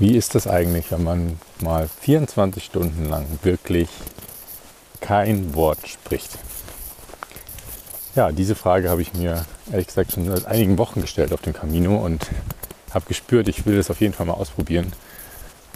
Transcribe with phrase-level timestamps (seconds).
[0.00, 3.90] Wie ist das eigentlich, wenn man mal 24 Stunden lang wirklich
[5.02, 6.38] kein Wort spricht?
[8.16, 11.52] Ja, diese Frage habe ich mir ehrlich gesagt schon seit einigen Wochen gestellt auf dem
[11.52, 12.30] Camino und
[12.94, 14.90] habe gespürt, ich will das auf jeden Fall mal ausprobieren.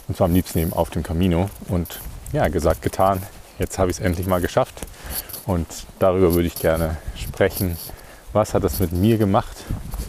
[0.07, 1.51] Und zwar am liebsten eben auf dem Camino.
[1.67, 1.99] Und
[2.33, 3.21] ja, gesagt, getan.
[3.59, 4.87] Jetzt habe ich es endlich mal geschafft.
[5.45, 5.67] Und
[5.99, 7.77] darüber würde ich gerne sprechen.
[8.33, 9.55] Was hat das mit mir gemacht?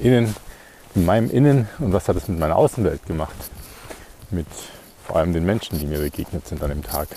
[0.00, 0.34] Innen,
[0.94, 3.36] in meinem Innen und was hat es mit meiner Außenwelt gemacht?
[4.30, 4.46] Mit
[5.06, 7.08] vor allem den Menschen, die mir begegnet sind an dem Tag.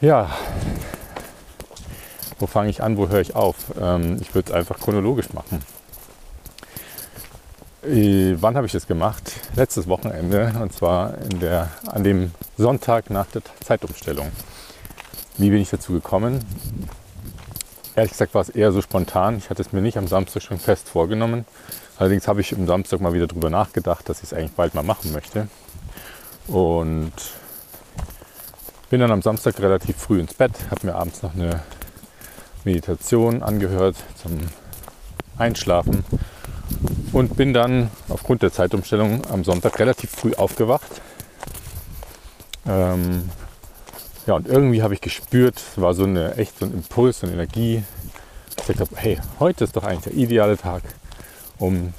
[0.00, 0.30] Ja,
[2.38, 3.56] wo fange ich an, wo höre ich auf?
[3.80, 5.62] Ähm, ich würde es einfach chronologisch machen.
[7.82, 9.32] Äh, wann habe ich das gemacht?
[9.56, 14.30] Letztes Wochenende und zwar der, an dem Sonntag nach der Zeitumstellung.
[15.36, 16.44] Wie bin ich dazu gekommen?
[17.94, 19.36] Ehrlich gesagt war es eher so spontan.
[19.38, 21.44] Ich hatte es mir nicht am Samstag schon fest vorgenommen.
[22.00, 24.82] Allerdings habe ich am Samstag mal wieder darüber nachgedacht, dass ich es eigentlich bald mal
[24.82, 25.48] machen möchte.
[26.46, 27.12] Und
[28.88, 31.60] bin dann am Samstag relativ früh ins Bett, habe mir abends noch eine
[32.64, 34.38] Meditation angehört zum
[35.36, 36.02] Einschlafen
[37.12, 41.02] und bin dann aufgrund der Zeitumstellung am Sonntag relativ früh aufgewacht.
[42.66, 43.28] Ähm,
[44.26, 47.26] ja, und irgendwie habe ich gespürt, es war so eine echt so ein Impuls, so
[47.26, 47.84] eine Energie.
[48.56, 50.82] Ich habe, hey, heute ist doch eigentlich der ideale Tag,
[51.60, 51.94] um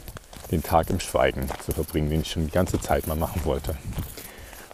[0.51, 3.77] den Tag im Schweigen zu verbringen, den ich schon die ganze Zeit mal machen wollte.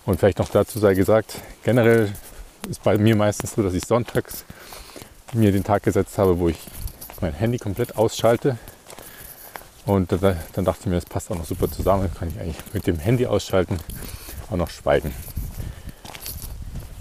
[0.06, 2.12] Und vielleicht noch dazu sei gesagt, generell
[2.68, 4.44] ist bei mir meistens so, dass ich sonntags
[5.34, 6.58] mir den Tag gesetzt habe, wo ich
[7.22, 8.58] mein Handy komplett ausschalte
[9.88, 12.14] und dann dachte ich mir, das passt auch noch super zusammen.
[12.14, 13.78] Kann ich eigentlich mit dem Handy ausschalten,
[14.52, 15.14] auch noch schweigen.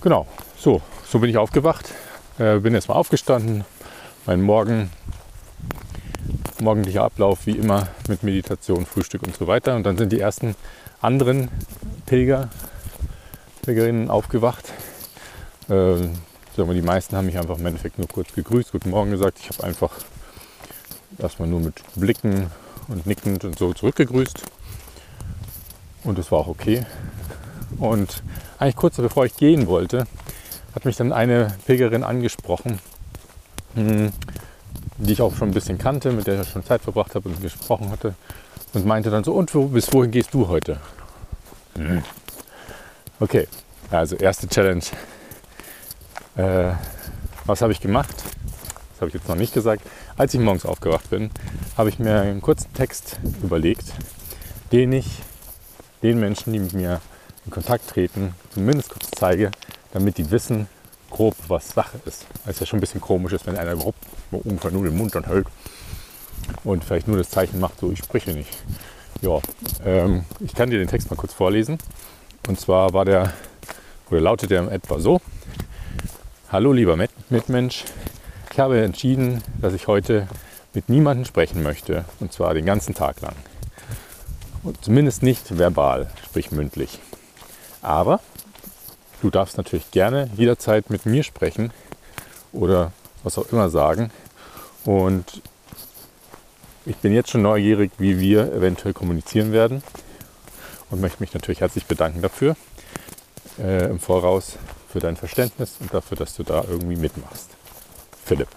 [0.01, 0.27] Genau,
[0.57, 1.93] so, so bin ich aufgewacht.
[2.39, 3.65] Äh, bin jetzt mal aufgestanden.
[4.25, 4.91] Mein Morgen,
[6.61, 9.77] morgendlicher Ablauf wie immer mit Meditation, Frühstück und so weiter.
[9.77, 10.55] Und dann sind die ersten
[11.01, 11.49] anderen
[12.07, 12.49] Pilger,
[13.63, 14.73] Pilgerinnen aufgewacht.
[15.69, 16.09] Äh,
[16.57, 19.39] die meisten haben mich einfach im Endeffekt nur kurz gegrüßt, guten Morgen gesagt.
[19.41, 19.93] Ich habe einfach
[21.19, 22.51] erstmal nur mit Blicken
[22.89, 24.43] und nickend und so zurückgegrüßt.
[26.05, 26.87] Und das war auch okay.
[27.79, 28.23] Und
[28.59, 30.07] eigentlich kurz bevor ich gehen wollte,
[30.75, 32.79] hat mich dann eine Pilgerin angesprochen,
[33.75, 34.13] hm,
[34.99, 37.41] die ich auch schon ein bisschen kannte, mit der ich schon Zeit verbracht habe und
[37.41, 38.15] gesprochen hatte.
[38.73, 40.79] Und meinte dann so, und wo, bis wohin gehst du heute?
[41.77, 42.03] Hm.
[43.21, 43.49] Okay,
[43.91, 44.85] also erste Challenge.
[46.37, 46.73] Äh,
[47.47, 48.15] was habe ich gemacht?
[48.17, 49.83] Das habe ich jetzt noch nicht gesagt.
[50.17, 51.31] Als ich morgens aufgewacht bin,
[51.77, 53.85] habe ich mir einen kurzen Text überlegt,
[54.73, 55.07] den ich
[56.03, 57.01] den Menschen, die mit mir
[57.45, 59.51] in Kontakt treten, zumindest kurz zeige,
[59.93, 60.69] damit die wissen
[61.11, 62.27] grob, was Sache ist.
[62.45, 63.95] Weil es ja schon ein bisschen komisch ist, wenn einer grob
[64.31, 65.47] ungefähr nur den Mund dann hält
[66.65, 68.51] und vielleicht nur das Zeichen macht, so ich spreche nicht.
[69.23, 69.41] Ja,
[69.85, 71.79] ähm, ich kann dir den Text mal kurz vorlesen.
[72.49, 73.33] Und zwar war der,
[74.11, 75.21] oder lautet der etwa so:
[76.51, 76.97] Hallo lieber
[77.29, 77.85] Mitmensch,
[78.53, 80.29] ich habe entschieden, dass ich heute
[80.75, 83.35] mit niemandem sprechen möchte, und zwar den ganzen Tag lang.
[84.63, 86.99] Und zumindest nicht verbal, sprich mündlich.
[87.83, 88.21] Aber
[89.23, 91.73] du darfst natürlich gerne jederzeit mit mir sprechen
[92.53, 92.93] oder
[93.27, 94.11] was auch immer sagen.
[94.85, 95.43] Und
[96.87, 99.83] ich bin jetzt schon neugierig, wie wir eventuell kommunizieren werden
[100.91, 102.57] und möchte mich natürlich herzlich bedanken dafür
[103.59, 104.57] äh, im Voraus
[104.89, 107.51] für dein Verständnis und dafür, dass du da irgendwie mitmachst.
[108.25, 108.49] Philipp.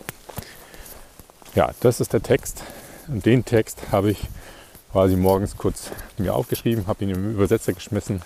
[1.55, 2.63] Ja, das ist der Text.
[3.07, 4.19] Und den Text habe ich
[4.91, 8.21] quasi morgens kurz mir aufgeschrieben, habe ihn im Übersetzer geschmissen,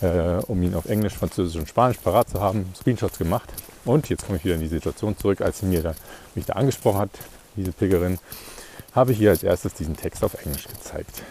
[0.00, 3.48] äh, um ihn auf Englisch, Französisch und Spanisch parat zu haben, Screenshots gemacht.
[3.84, 5.94] Und jetzt komme ich wieder in die Situation zurück, als sie mir da,
[6.34, 7.10] mich da angesprochen hat,
[7.56, 8.18] diese Pilgerin,
[8.94, 11.22] habe ich ihr als erstes diesen Text auf Englisch gezeigt.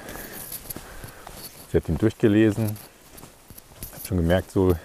[1.72, 2.78] Sie hat ihn durchgelesen,
[3.94, 4.76] habe schon gemerkt, so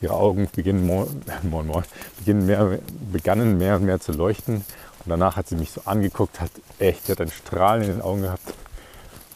[0.00, 1.08] ihre Augen beginnen, more,
[1.42, 1.84] more,
[2.18, 2.78] beginnen mehr,
[3.12, 4.56] begannen mehr und mehr zu leuchten.
[4.56, 8.22] Und danach hat sie mich so angeguckt, hat echt, hat ein Strahlen in den Augen
[8.22, 8.54] gehabt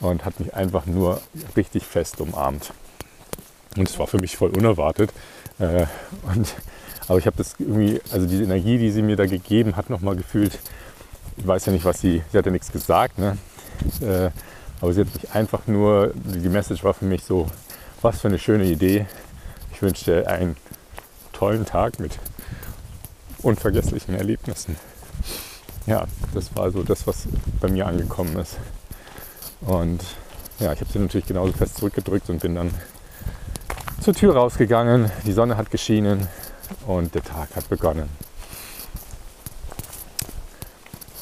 [0.00, 1.20] und hat mich einfach nur
[1.56, 2.72] richtig fest umarmt.
[3.76, 5.12] Und es war für mich voll unerwartet.
[5.58, 5.86] Äh,
[6.34, 6.54] und,
[7.08, 10.14] aber ich habe das irgendwie, also diese Energie, die sie mir da gegeben hat, nochmal
[10.14, 10.58] gefühlt.
[11.38, 13.38] Ich weiß ja nicht, was sie, sie hat ja nichts gesagt, ne?
[14.00, 14.30] Äh,
[14.80, 17.46] aber sie hat mich einfach nur, die Message war für mich so,
[18.02, 19.06] was für eine schöne Idee.
[19.72, 20.56] Ich wünsche dir einen
[21.32, 22.18] tollen Tag mit
[23.42, 24.76] unvergesslichen Erlebnissen.
[25.86, 27.26] Ja, das war so das, was
[27.60, 28.58] bei mir angekommen ist.
[29.62, 30.04] Und
[30.58, 32.70] ja, ich habe sie natürlich genauso fest zurückgedrückt und bin dann
[34.00, 35.10] zur Tür rausgegangen.
[35.24, 36.28] Die Sonne hat geschienen
[36.86, 38.08] und der Tag hat begonnen.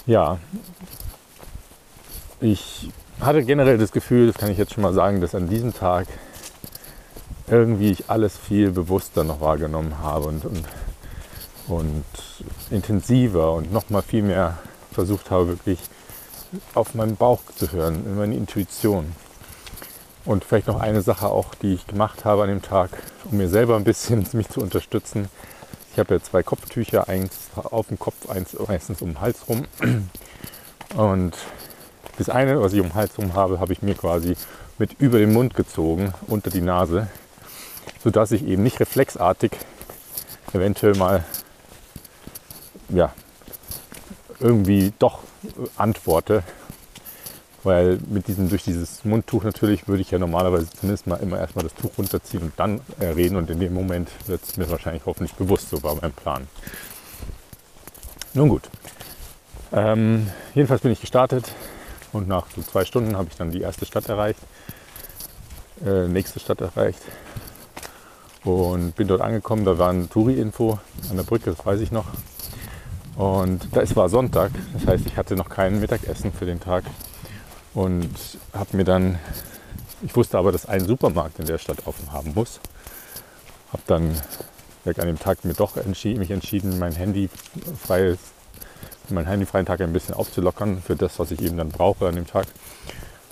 [0.07, 0.39] Ja,
[2.41, 2.91] ich
[3.21, 6.07] hatte generell das Gefühl, das kann ich jetzt schon mal sagen, dass an diesem Tag
[7.49, 10.65] irgendwie ich alles viel bewusster noch wahrgenommen habe und, und,
[11.69, 12.05] und
[12.71, 14.59] intensiver und noch mal viel mehr
[14.93, 15.79] versucht habe, wirklich
[16.75, 19.13] auf meinen Bauch zu hören, in meine Intuition.
[20.27, 22.91] Und vielleicht noch eine Sache auch, die ich gemacht habe an dem Tag,
[23.31, 25.29] um mir selber ein bisschen mich zu unterstützen.
[25.93, 29.65] Ich habe ja zwei Kopftücher, eins auf dem Kopf, eins meistens um den Hals rum.
[30.97, 31.37] Und
[32.19, 34.37] das eine, was ich um den Hals rum habe, habe ich mir quasi
[34.79, 37.07] mit über den Mund gezogen, unter die Nase,
[38.03, 39.53] sodass ich eben nicht reflexartig
[40.53, 41.25] eventuell mal
[42.89, 43.13] ja,
[44.41, 45.21] irgendwie doch
[45.77, 46.43] antworte.
[47.67, 51.65] Weil mit diesem, durch dieses Mundtuch natürlich würde ich ja normalerweise zumindest mal immer erstmal
[51.65, 53.35] das Tuch runterziehen und dann reden.
[53.35, 56.47] Und in dem Moment wird es mir wahrscheinlich hoffentlich bewusst, so war mein Plan.
[58.35, 58.71] Nun gut.
[59.73, 61.45] Ähm, jedenfalls bin ich gestartet
[62.13, 64.39] und nach so zwei Stunden habe ich dann die erste Stadt erreicht,
[65.85, 67.01] äh, nächste Stadt erreicht
[68.45, 69.65] und bin dort angekommen.
[69.65, 70.79] Da war ein Touri-Info
[71.11, 72.07] an der Brücke, das weiß ich noch.
[73.17, 76.85] Und es war Sonntag, das heißt, ich hatte noch kein Mittagessen für den Tag
[77.77, 78.09] und
[78.55, 79.19] habe mir dann,
[80.03, 82.59] ich wusste aber, dass ein Supermarkt in der Stadt offen haben muss.
[83.71, 84.17] Habe dann
[84.87, 87.29] an dem Tag mir doch entschieden, mich entschieden, mein Handy
[87.79, 88.19] freies,
[89.11, 92.27] meinen handyfreien Tag ein bisschen aufzulockern für das, was ich eben dann brauche an dem
[92.27, 92.47] Tag.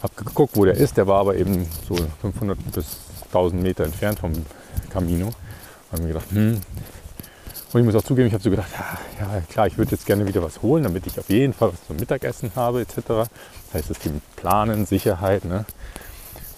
[0.02, 0.98] Habe geguckt, wo der ist.
[0.98, 2.98] Der war aber eben so 500 bis
[3.28, 4.32] 1000 Meter entfernt vom
[4.90, 5.30] Camino.
[5.90, 6.60] Habe mir gedacht, hm.
[7.74, 10.06] Und ich muss auch zugeben, ich habe so gedacht, ja, ja, klar, ich würde jetzt
[10.06, 12.98] gerne wieder was holen, damit ich auf jeden Fall was zum Mittagessen habe, etc.
[13.08, 13.28] Das
[13.74, 15.44] heißt, es gibt Planen, Sicherheit.
[15.44, 15.64] Ne?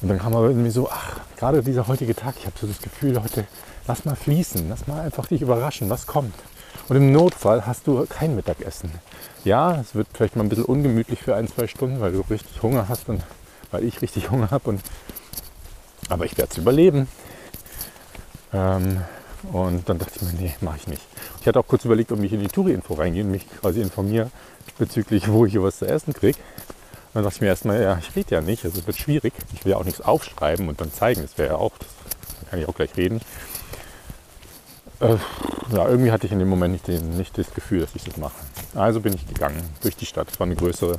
[0.02, 2.82] Und dann kam aber irgendwie so, ach, gerade dieser heutige Tag, ich habe so das
[2.82, 3.46] Gefühl, Leute,
[3.86, 6.34] lass mal fließen, lass mal einfach dich überraschen, was kommt.
[6.90, 8.90] Und im Notfall hast du kein Mittagessen.
[9.42, 12.62] Ja, es wird vielleicht mal ein bisschen ungemütlich für ein, zwei Stunden, weil du richtig
[12.62, 13.22] Hunger hast und
[13.70, 14.68] weil ich richtig Hunger habe.
[14.68, 14.82] Und,
[16.10, 17.08] aber ich werde es überleben.
[18.52, 19.00] Ähm,
[19.52, 21.02] und dann dachte ich mir, nee, mache ich nicht.
[21.40, 24.30] Ich hatte auch kurz überlegt, ob ich in die Touri-Info reingehe und mich quasi informiere
[24.78, 26.38] bezüglich, wo ich hier was zu essen kriege.
[27.14, 29.32] Dann dachte ich mir erstmal, ja, ich rede ja nicht, also es wird schwierig.
[29.54, 31.22] Ich will ja auch nichts aufschreiben und dann zeigen.
[31.22, 33.20] Das wäre ja auch, das kann ich auch gleich reden.
[35.00, 35.16] Äh,
[35.74, 38.16] ja, irgendwie hatte ich in dem Moment nicht, den, nicht das Gefühl, dass ich das
[38.16, 38.34] mache.
[38.74, 40.28] Also bin ich gegangen durch die Stadt.
[40.30, 40.98] Es war eine größere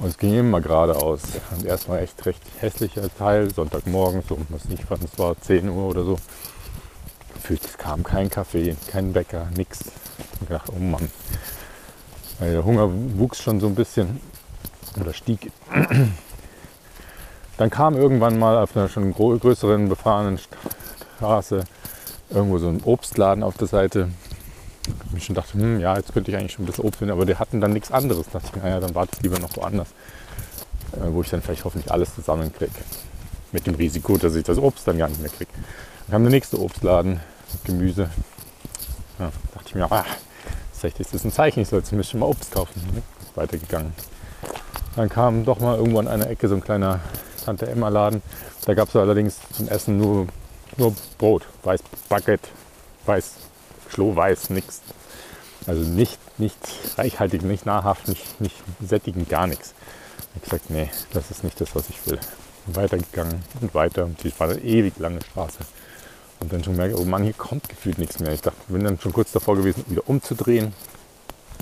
[0.00, 1.22] und es ging immer geradeaus.
[1.50, 5.84] Und erstmal echt recht hässlicher Teil, Sonntagmorgen, so was nicht fand, es war 10 Uhr
[5.84, 6.18] oder so.
[7.38, 9.92] Gefühlt, kam kein Kaffee, kein Bäcker, nichts.
[10.40, 11.10] Ich gedacht, oh Mann.
[12.38, 14.20] Weil der Hunger wuchs schon so ein bisschen
[15.00, 15.52] oder stieg.
[17.56, 20.38] Dann kam irgendwann mal auf einer schon größeren befahrenen
[21.16, 21.64] Straße
[22.30, 24.08] irgendwo so ein Obstladen auf der Seite.
[25.16, 27.26] Ich schon dachte, hm, ja, jetzt könnte ich eigentlich schon ein bisschen Obst finden, aber
[27.26, 28.26] die hatten dann nichts anderes.
[28.32, 29.88] Da dachte ich, naja, dann warte ich lieber noch woanders,
[30.92, 32.72] äh, wo ich dann vielleicht hoffentlich alles zusammenkriege.
[33.52, 35.50] Mit dem Risiko, dass ich das Obst dann gar nicht mehr kriege.
[36.08, 37.20] Dann kam der nächste Obstladen
[37.52, 38.08] mit Gemüse.
[39.18, 40.06] Ja, dachte ich mir, ah,
[40.72, 42.80] vielleicht ist ein Zeichen, ich soll zumindest schon mal Obst kaufen.
[42.94, 43.02] Ne?
[43.34, 43.92] Weitergegangen.
[44.96, 47.00] Dann kam doch mal irgendwo an einer Ecke so ein kleiner
[47.44, 48.22] Tante Emma Laden.
[48.64, 50.28] Da gab es allerdings zum Essen nur
[50.78, 52.48] nur Brot, weiß Baguette,
[53.04, 53.32] weiß
[53.90, 54.80] Schloh, weiß, nichts.
[55.66, 56.56] Also nicht, nicht
[56.96, 59.74] reichhaltig, nicht nahrhaft, nicht, nicht sättigend, gar nichts.
[60.18, 62.18] Ich habe gesagt, nee, das ist nicht das, was ich will.
[62.66, 64.04] Weitergegangen und weiter.
[64.04, 65.58] Und die war eine ewig lange Straße.
[66.40, 68.32] Und dann schon merke, oh Mann, hier kommt gefühlt nichts mehr.
[68.32, 70.72] Ich dachte, bin dann schon kurz davor gewesen, wieder umzudrehen,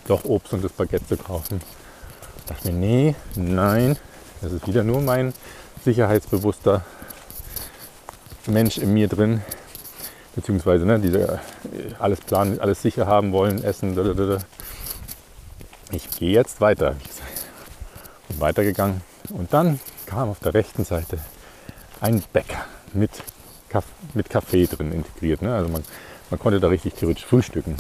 [0.06, 1.60] doch Obst und das Baguette zu kaufen.
[2.38, 3.96] Ich dachte mir, nee, nein,
[4.42, 5.32] das ist wieder nur mein
[5.84, 6.84] sicherheitsbewusster
[8.46, 9.42] Mensch in mir drin,
[10.34, 11.38] beziehungsweise ne, diese äh,
[11.98, 13.96] alles planen, alles sicher haben wollen, essen.
[15.90, 16.96] Ich gehe jetzt weiter.
[18.28, 21.18] Bin weitergegangen und dann kam auf der rechten Seite
[22.00, 23.10] ein Bäcker mit,
[23.76, 25.42] Kaff mit Kaffee drin integriert.
[25.42, 25.54] Ne?
[25.54, 25.84] Also man,
[26.30, 27.76] man konnte da richtig theoretisch frühstücken.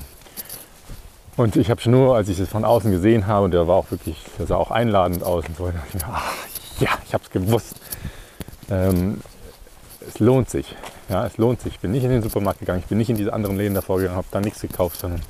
[1.38, 3.76] Und ich habe schon nur, als ich es von außen gesehen habe, und der war
[3.76, 6.34] auch wirklich, der sah auch einladend aus und so, dachte ich mir, ach,
[6.80, 7.80] ja, ich habe es gewusst.
[8.70, 9.22] Ähm,
[10.06, 10.76] es lohnt sich.
[11.08, 11.72] Ja, es lohnt sich.
[11.74, 13.96] Ich bin nicht in den Supermarkt gegangen, ich bin nicht in diese anderen Läden davor
[13.96, 15.22] gegangen, habe da nichts gekauft, sondern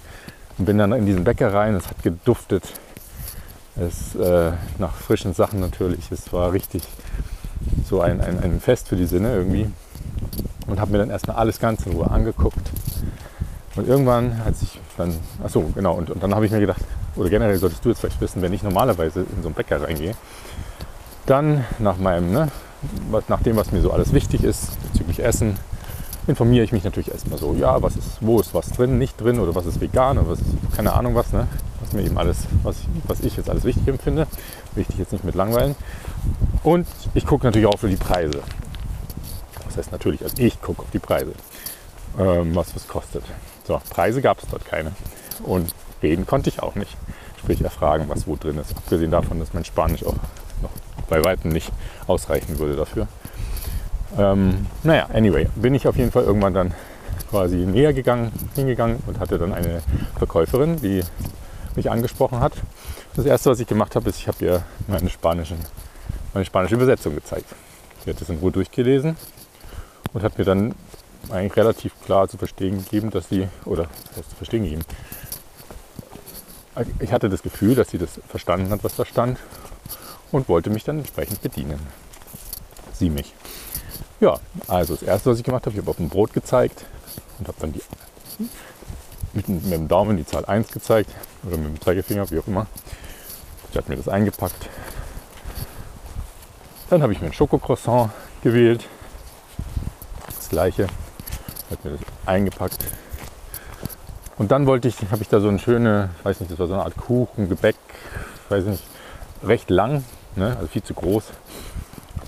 [0.59, 1.77] bin dann in diesen Bäcker rein.
[1.77, 2.65] Es hat geduftet.
[3.77, 6.11] Es äh, nach frischen Sachen natürlich.
[6.11, 6.83] Es war richtig
[7.89, 9.71] so ein, ein, ein Fest für die Sinne irgendwie.
[10.67, 12.71] Und habe mir dann erstmal alles ganz in Ruhe angeguckt.
[13.77, 16.81] Und irgendwann, als ich dann, achso, genau, und, und dann habe ich mir gedacht,
[17.15, 20.15] oder generell solltest du jetzt vielleicht wissen, wenn ich normalerweise in so einen Bäcker reingehe,
[21.27, 22.49] dann nach meinem ne,
[23.29, 25.57] nach dem, was mir so alles wichtig ist bezüglich Essen,
[26.27, 29.39] informiere ich mich natürlich erstmal so, ja, was ist, wo ist was drin, nicht drin
[29.39, 31.47] oder was ist vegan oder was ist, keine Ahnung was, ne?
[31.81, 34.27] Was mir eben alles, was, was ich jetzt alles wichtig empfinde.
[34.75, 35.77] Wichtig jetzt nicht mit langweilen.
[36.65, 38.43] Und ich gucke natürlich auch für die Preise.
[39.77, 41.33] Das heißt natürlich, also ich gucke auf die Preise,
[42.19, 43.23] ähm, was was kostet.
[43.67, 44.93] So, Preise gab es dort keine.
[45.45, 46.97] Und reden konnte ich auch nicht.
[47.39, 48.75] Sprich, erfragen, was wo drin ist.
[48.75, 50.15] Abgesehen davon, dass mein Spanisch auch
[50.63, 50.71] noch
[51.11, 51.71] bei weitem nicht
[52.07, 53.07] ausreichen würde dafür.
[54.19, 56.75] Ähm, naja, anyway, bin ich auf jeden Fall irgendwann dann
[57.29, 59.83] quasi näher gegangen, hingegangen und hatte dann eine
[60.17, 61.03] Verkäuferin, die
[61.75, 62.55] mich angesprochen hat.
[63.15, 65.59] Das erste, was ich gemacht habe, ist, ich habe ihr meine, spanischen,
[66.33, 67.47] meine spanische Übersetzung gezeigt.
[68.05, 69.17] Sie hat es in Ruhe durchgelesen
[70.17, 70.75] und hat mir dann
[71.29, 74.83] eigentlich relativ klar zu verstehen gegeben, dass sie, oder zu verstehen gegeben,
[77.01, 79.39] ich hatte das Gefühl, dass sie das verstanden hat, was da stand
[80.33, 81.79] und wollte mich dann entsprechend bedienen.
[82.95, 83.35] Sie mich.
[84.19, 86.87] Ja, also das erste, was ich gemacht habe, ich habe auf dem Brot gezeigt
[87.39, 87.83] und habe dann die,
[89.35, 91.11] mit, mit, dem Daumen die Zahl 1 gezeigt
[91.47, 92.67] oder mit dem Zeigefinger, wie auch immer.
[93.71, 94.71] Sie hat mir das eingepackt.
[96.89, 98.89] Dann habe ich mir ein Schokocroissant gewählt.
[100.47, 100.87] Das gleiche.
[101.71, 102.79] Hat mir das eingepackt.
[104.39, 106.75] Und dann wollte ich, habe ich da so eine schöne, weiß nicht, das war so
[106.75, 107.75] eine Art Kuchen, Gebäck,
[108.49, 108.85] weiß nicht,
[109.43, 110.05] recht lang,
[110.37, 111.25] ne, also viel zu groß.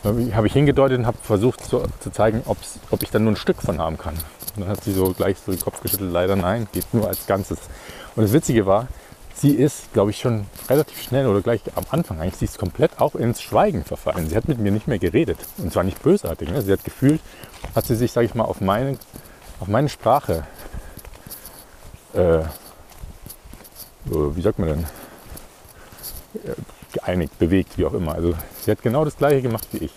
[0.02, 3.62] Habe ich hingedeutet und habe versucht zu, zu zeigen, ob ich dann nur ein Stück
[3.62, 4.14] von haben kann.
[4.56, 7.25] Und dann hat sie so gleich so den Kopf geschüttelt, leider nein, geht nur als
[7.28, 7.58] Ganzes.
[8.16, 8.88] Und das Witzige war,
[9.40, 13.00] sie ist, glaube ich, schon relativ schnell oder gleich am Anfang eigentlich, sie ist komplett
[13.00, 14.28] auch ins Schweigen verfallen.
[14.28, 15.38] Sie hat mit mir nicht mehr geredet.
[15.59, 16.50] Und zwar nicht bösartig.
[16.50, 16.62] Ne?
[16.62, 17.21] Sie hat gefühlt,
[17.75, 18.99] hat sie sich, sage ich mal, auf meine,
[19.61, 20.45] auf meine Sprache
[22.14, 22.40] äh,
[24.11, 24.87] wie sagt man denn,
[26.92, 28.14] geeinigt, bewegt, wie auch immer.
[28.14, 29.92] Also sie hat genau das gleiche gemacht wie ich.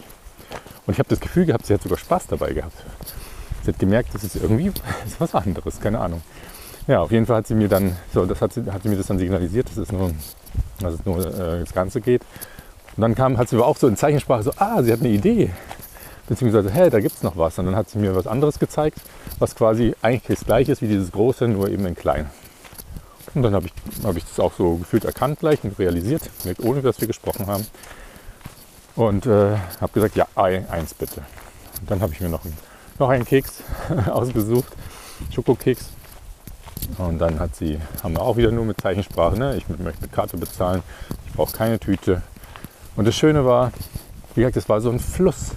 [0.86, 2.76] Und ich habe das Gefühl gehabt, sie hat sogar Spaß dabei gehabt.
[3.64, 6.22] Sie hat gemerkt, das ist irgendwie das ist was anderes, keine Ahnung.
[6.88, 8.98] Ja, auf jeden Fall hat sie mir dann, so, das hat sie, hat sie mir
[8.98, 10.12] das dann signalisiert, dass es nur,
[10.80, 12.22] dass es nur äh, das Ganze geht.
[12.98, 15.10] Und dann kam, hat sie aber auch so in Zeichensprache so, ah, sie hat eine
[15.10, 15.52] Idee.
[16.28, 17.60] Beziehungsweise, hey, da gibt es noch was.
[17.60, 19.00] Und dann hat sie mir was anderes gezeigt,
[19.40, 22.30] was quasi eigentlich das gleiche ist wie dieses große, nur eben in klein.
[23.34, 26.24] Und dann habe ich, hab ich das auch so gefühlt erkannt gleich und realisiert,
[26.62, 27.66] ohne dass wir gesprochen haben.
[28.96, 31.22] Und äh, habe gesagt, ja, eins bitte.
[31.80, 32.42] Und dann habe ich mir noch,
[33.00, 33.64] noch einen Keks
[34.12, 34.74] ausgesucht,
[35.34, 35.86] Schokokeks.
[36.98, 39.56] Und dann hat sie, haben wir auch wieder nur mit Zeichensprache, ne?
[39.56, 40.84] ich möchte mit Karte bezahlen,
[41.28, 42.22] ich brauche keine Tüte.
[42.96, 43.72] Und das Schöne war,
[44.36, 45.52] wie gesagt, es war so ein Fluss.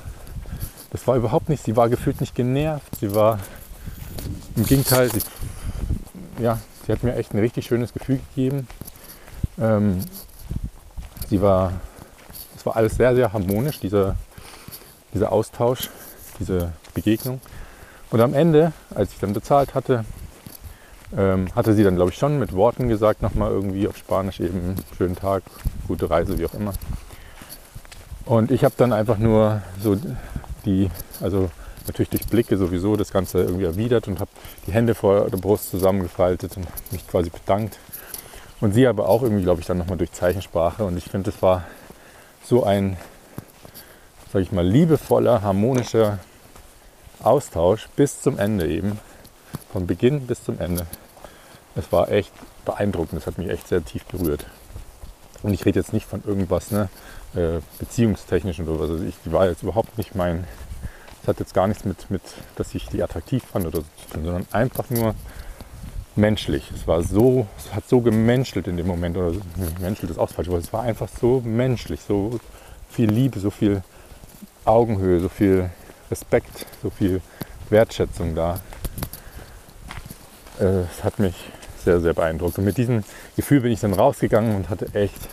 [0.90, 3.38] Das war überhaupt nicht, sie war gefühlt nicht genervt, sie war
[4.56, 5.20] im Gegenteil, sie,
[6.40, 8.68] ja, Sie hat mir echt ein richtig schönes Gefühl gegeben.
[9.58, 10.00] Ähm,
[11.30, 11.72] sie war,
[12.56, 14.16] es war alles sehr, sehr harmonisch, dieser,
[15.14, 15.88] dieser Austausch,
[16.38, 17.40] diese Begegnung.
[18.10, 20.04] Und am Ende, als ich dann bezahlt hatte,
[21.16, 24.76] ähm, hatte sie dann, glaube ich, schon mit Worten gesagt, nochmal irgendwie auf Spanisch eben,
[24.96, 25.42] schönen Tag,
[25.86, 26.72] gute Reise, wie auch immer.
[28.24, 29.96] Und ich habe dann einfach nur so
[30.64, 30.90] die,
[31.20, 31.50] also
[31.86, 34.30] natürlich durch Blicke sowieso das Ganze irgendwie erwidert und habe
[34.66, 37.78] die Hände vor der Brust zusammengefaltet und mich quasi bedankt.
[38.60, 40.84] Und sie aber auch irgendwie, glaube ich, dann nochmal durch Zeichensprache.
[40.84, 41.64] Und ich finde, das war
[42.44, 42.96] so ein,
[44.32, 46.18] sage ich mal, liebevoller, harmonischer
[47.22, 48.98] Austausch bis zum Ende eben.
[49.72, 50.86] Von Beginn bis zum Ende.
[51.76, 52.32] Es war echt
[52.64, 53.20] beeindruckend.
[53.20, 54.46] Es hat mich echt sehr tief berührt.
[55.42, 56.88] Und ich rede jetzt nicht von irgendwas ne,
[57.34, 58.90] äh, beziehungstechnisch oder was.
[58.90, 60.44] Also ich, die war jetzt überhaupt nicht mein,
[61.20, 62.22] das hat jetzt gar nichts mit, mit,
[62.56, 65.14] dass ich die attraktiv fand oder so sondern einfach nur
[66.16, 66.70] menschlich.
[66.74, 69.32] Es war so, es hat so gemenschelt in dem Moment, oder
[69.80, 72.38] menschelt ist auch falsch, aber es war einfach so menschlich, so
[72.88, 73.82] viel Liebe, so viel
[74.64, 75.70] Augenhöhe, so viel
[76.10, 77.20] Respekt, so viel
[77.68, 78.60] Wertschätzung da.
[80.60, 81.34] Äh, es hat mich
[81.84, 82.58] sehr, sehr beeindruckt.
[82.58, 83.04] Und mit diesem
[83.36, 85.28] Gefühl bin ich dann rausgegangen und hatte echt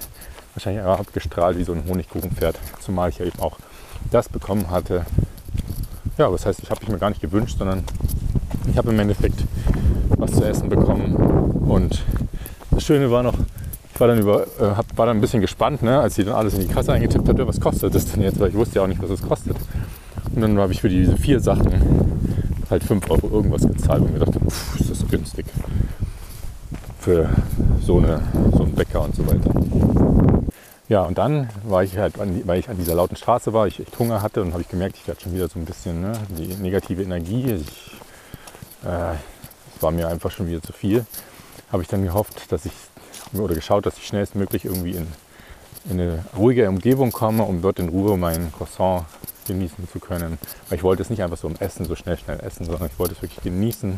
[0.54, 3.58] wahrscheinlich abgestrahlt wie so ein Honigkuchenpferd, zumal ich ja eben auch
[4.12, 5.06] das bekommen hatte,
[6.18, 7.84] ja, das heißt, ich habe ich mir gar nicht gewünscht, sondern
[8.70, 9.44] ich habe im Endeffekt
[10.18, 11.16] was zu essen bekommen.
[11.68, 12.04] Und
[12.70, 13.34] das Schöne war noch,
[13.94, 16.36] ich war dann, über, äh, hab, war dann ein bisschen gespannt, ne, als sie dann
[16.36, 18.40] alles in die Kasse eingetippt hat, was kostet das denn jetzt?
[18.40, 19.56] Weil ich wusste ja auch nicht, was es kostet.
[20.36, 21.72] Und dann habe ich für diese vier Sachen
[22.70, 25.46] halt 5 Euro irgendwas gezahlt und mir dachte, pff, ist das günstig.
[27.02, 27.30] Für
[27.82, 28.22] so, eine,
[28.54, 29.52] so einen Bäcker und so weiter.
[30.88, 33.98] Ja, und dann war ich halt, weil ich an dieser lauten Straße war, ich echt
[33.98, 36.54] Hunger hatte und habe ich gemerkt, ich werde schon wieder so ein bisschen ne, die
[36.56, 37.54] negative Energie.
[37.54, 37.92] Ich,
[38.86, 39.14] äh,
[39.76, 41.06] es war mir einfach schon wieder zu viel.
[41.72, 42.74] Habe ich dann gehofft, dass ich
[43.34, 45.08] oder geschaut, dass ich schnellstmöglich irgendwie in,
[45.90, 49.06] in eine ruhige Umgebung komme, um dort in Ruhe mein Croissant
[49.48, 50.38] genießen zu können.
[50.70, 53.00] Weil ich wollte es nicht einfach so im Essen, so schnell, schnell essen, sondern ich
[53.00, 53.98] wollte es wirklich genießen,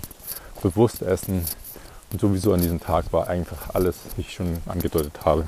[0.62, 1.44] bewusst essen.
[2.14, 5.48] Und sowieso an diesem Tag war einfach alles, wie ich schon angedeutet habe,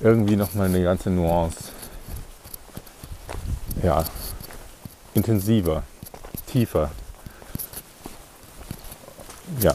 [0.00, 1.56] irgendwie nochmal eine ganze Nuance
[3.82, 4.04] ja,
[5.14, 5.82] intensiver,
[6.46, 6.92] tiefer.
[9.60, 9.74] Ja.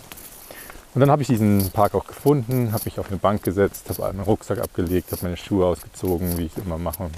[0.93, 4.01] Und dann habe ich diesen Park auch gefunden, habe mich auf eine Bank gesetzt, habe
[4.03, 7.09] meinen Rucksack abgelegt, habe meine Schuhe ausgezogen, wie ich immer mache,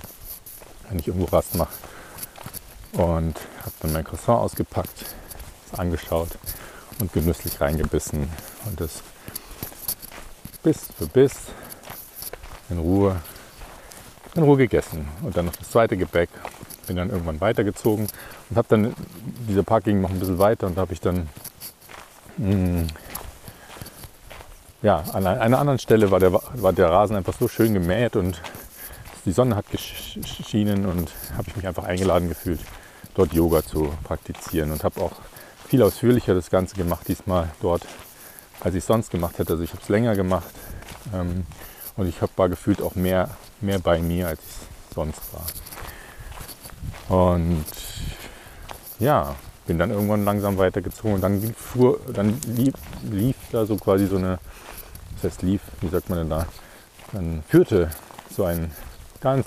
[0.89, 1.74] wenn ich irgendwo Rast mache.
[2.94, 5.06] Und habe dann mein Croissant ausgepackt,
[5.72, 6.29] es angeschaut
[7.00, 8.29] und genüsslich reingebissen
[8.65, 9.01] und das
[10.63, 11.34] Biss für Biss
[12.70, 13.15] in Ruhe,
[14.36, 15.08] in Ruhe gegessen.
[15.22, 16.29] Und dann noch das zweite Gebäck.
[16.88, 18.08] Bin dann irgendwann weitergezogen
[18.50, 18.96] und habe dann,
[19.48, 21.29] dieser Park ging noch ein bisschen weiter und da habe ich dann,
[22.38, 22.88] mh, hm,
[24.82, 28.41] ja, an einer anderen Stelle war der, war der Rasen einfach so schön gemäht und
[29.25, 32.62] die Sonne hat geschienen und habe ich mich einfach eingeladen gefühlt,
[33.13, 35.12] dort Yoga zu praktizieren und habe auch
[35.69, 37.85] viel ausführlicher das Ganze gemacht diesmal dort,
[38.59, 39.53] als ich sonst gemacht hätte.
[39.53, 40.49] Also ich habe es länger gemacht
[41.13, 41.45] ähm,
[41.95, 43.29] und ich habe gefühlt auch mehr,
[43.61, 45.45] mehr bei mir, als ich sonst war.
[47.15, 47.65] Und
[48.97, 49.35] ja,
[49.67, 52.73] bin dann irgendwann langsam weitergezogen und dann, fuhr, dann lief,
[53.03, 54.39] lief da so quasi so eine,
[55.21, 56.47] das heißt lief, wie sagt man denn da,
[57.13, 57.91] dann führte
[58.35, 58.71] so ein
[59.21, 59.45] ganz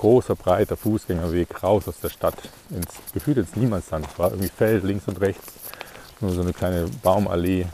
[0.00, 2.36] großer, breiter Fußgängerweg raus aus der Stadt,
[2.70, 4.06] ins, gefühlt ins Niemandsland.
[4.10, 5.52] Es war irgendwie Feld links und rechts,
[6.20, 7.66] nur so eine kleine Baumallee.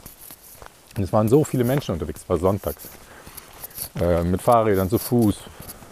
[0.97, 2.89] Und es waren so viele Menschen unterwegs, es war sonntags.
[3.99, 5.37] Äh, mit Fahrrädern, zu Fuß,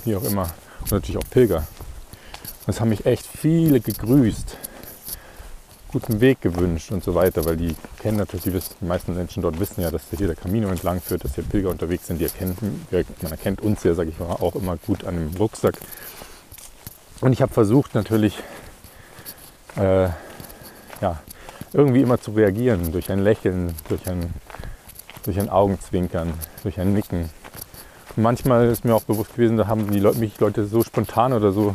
[0.04, 0.50] wie auch immer.
[0.82, 1.66] Und natürlich auch Pilger.
[2.66, 4.58] Und es haben mich echt viele gegrüßt,
[5.96, 9.80] guten Weg gewünscht und so weiter, weil die kennen natürlich, die, meisten Menschen dort wissen
[9.80, 12.20] ja, dass hier der Camino entlang führt, dass hier Pilger unterwegs sind.
[12.20, 12.86] Die erkennen,
[13.22, 15.76] man erkennt uns ja, sage ich mal, auch immer gut an dem Rucksack.
[17.22, 18.38] Und ich habe versucht natürlich,
[19.78, 20.10] äh,
[21.00, 21.22] ja,
[21.72, 24.34] irgendwie immer zu reagieren, durch ein Lächeln, durch ein,
[25.24, 26.34] durch ein Augenzwinkern,
[26.64, 27.30] durch ein Nicken.
[28.18, 31.32] Und manchmal ist mir auch bewusst gewesen, da haben die Leute, mich Leute so spontan
[31.32, 31.74] oder so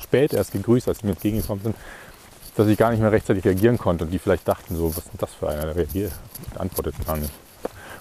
[0.00, 1.76] spät erst gegrüßt, als sie mir entgegengekommen sind,
[2.56, 5.12] dass ich gar nicht mehr rechtzeitig reagieren konnte und die vielleicht dachten so, was ist
[5.12, 6.12] denn das für einer, der reagiert,
[6.58, 7.32] antwortet gar nicht.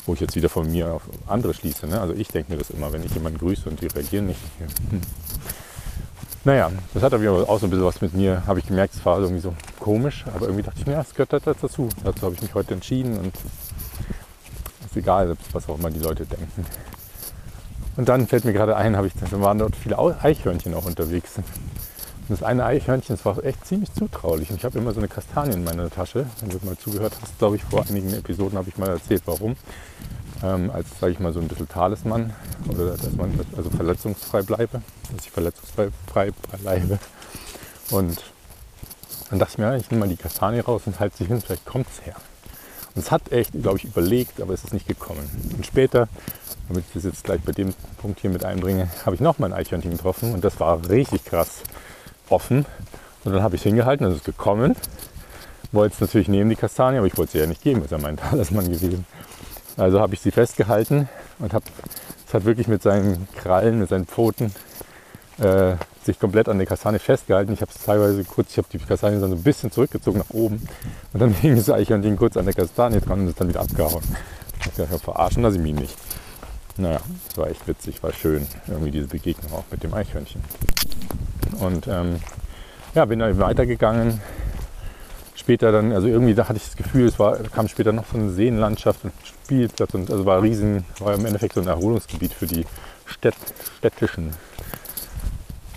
[0.06, 1.88] Wo ich jetzt wieder von mir auf andere schließe.
[1.88, 2.00] Ne?
[2.00, 4.40] Also ich denke mir das immer, wenn ich jemanden grüße und die reagieren nicht.
[4.90, 5.02] Hm.
[6.46, 9.06] Naja, das hat aber auch so ein bisschen was mit mir, habe ich gemerkt, es
[9.06, 11.90] war irgendwie so komisch, aber irgendwie dachte ich mir, ja, es gehört halt dazu.
[12.04, 13.36] Dazu habe ich mich heute entschieden und
[14.86, 16.66] ist egal, was auch immer die Leute denken.
[17.98, 21.34] Und dann fällt mir gerade ein, habe ich, da waren dort viele Eichhörnchen auch unterwegs.
[22.30, 24.52] Und das eine Eichhörnchen, das war echt ziemlich zutraulich.
[24.52, 26.28] Und ich habe immer so eine Kastanie in meiner Tasche.
[26.42, 29.56] Wenn du mal zugehört hast, glaube ich, vor einigen Episoden habe ich mal erzählt, warum
[30.44, 32.32] ähm, als, sage ich mal, so ein bisschen Talisman
[32.68, 37.00] oder dass man also verletzungsfrei bleibe, dass ich verletzungsfrei bleibe.
[37.89, 38.22] Und
[39.32, 41.65] dann dachte ich mir, ich nehme mal die Kastanie raus und halte sie hin, vielleicht
[41.65, 42.15] kommt es her.
[42.94, 45.28] Und es hat echt, glaube ich, überlegt, aber es ist nicht gekommen.
[45.58, 46.08] Und später,
[46.68, 49.48] damit ich das jetzt gleich bei dem Punkt hier mit einbringe, habe ich noch mal
[49.48, 51.63] ein Eichhörnchen getroffen und das war richtig krass
[52.30, 52.65] offen.
[53.24, 54.76] Und dann habe ich es hingehalten, dann ist es gekommen.
[55.72, 57.98] Wollte es natürlich nehmen, die Kastanie, aber ich wollte sie ja nicht geben, ist ja
[57.98, 59.06] mein Talisman gewesen.
[59.78, 61.08] Also habe ich sie festgehalten
[61.39, 61.65] und habe
[62.28, 64.54] es hat wirklich mit seinen Krallen, mit seinen Pfoten
[65.39, 67.54] äh, sich komplett an der Kastanie festgehalten.
[67.54, 70.30] Ich habe es teilweise kurz, ich habe die Kastanie dann so ein bisschen zurückgezogen nach
[70.30, 70.62] oben
[71.13, 74.04] und dann hing das Eichhörnchen kurz an der Kastanie dran und ist dann wieder abgehauen.
[74.60, 75.96] Ich dachte, verarschen lasse ich mich nicht.
[76.80, 80.42] Naja, es war echt witzig, war schön, irgendwie diese Begegnung auch mit dem Eichhörnchen.
[81.60, 82.22] Und ähm,
[82.96, 84.22] ja, bin dann weitergegangen,
[85.36, 88.18] später dann, also irgendwie da hatte ich das Gefühl, es war, kam später noch so
[88.18, 92.48] eine Seenlandschaft, ein Spielplatz und also war riesen, war im Endeffekt so ein Erholungsgebiet für
[92.48, 92.65] die
[93.06, 93.36] Städt,
[93.78, 94.32] städtischen.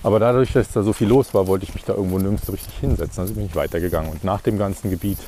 [0.04, 2.52] Aber dadurch, dass da so viel los war, wollte ich mich da irgendwo nirgends so
[2.52, 3.22] richtig hinsetzen.
[3.22, 4.10] Also bin ich weitergegangen.
[4.10, 5.18] Und nach dem ganzen Gebiet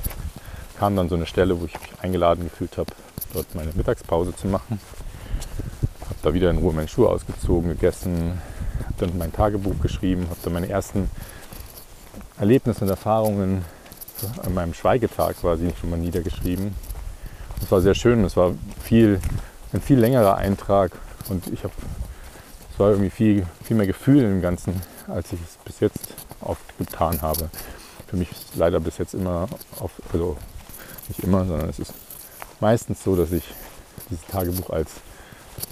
[0.78, 2.90] kam dann so eine Stelle, wo ich mich eingeladen gefühlt habe,
[3.32, 4.80] dort meine Mittagspause zu machen.
[6.04, 8.40] Habe da wieder in Ruhe meine Schuhe ausgezogen, gegessen,
[8.84, 11.10] habe dann mein Tagebuch geschrieben, habe dann meine ersten
[12.38, 13.64] Erlebnisse und Erfahrungen
[14.42, 16.74] an meinem Schweigetag quasi schon mal niedergeschrieben.
[17.60, 19.20] Das war sehr schön, es war viel,
[19.72, 20.92] ein viel längerer Eintrag
[21.28, 21.72] und ich habe,
[22.72, 26.78] es war irgendwie viel, viel mehr Gefühl im Ganzen, als ich es bis jetzt oft
[26.78, 27.48] getan habe.
[28.06, 29.48] Für mich ist leider bis jetzt immer,
[29.80, 30.36] auf, also
[31.08, 31.94] nicht immer, sondern es ist
[32.60, 33.44] meistens so, dass ich
[34.10, 34.90] dieses Tagebuch als,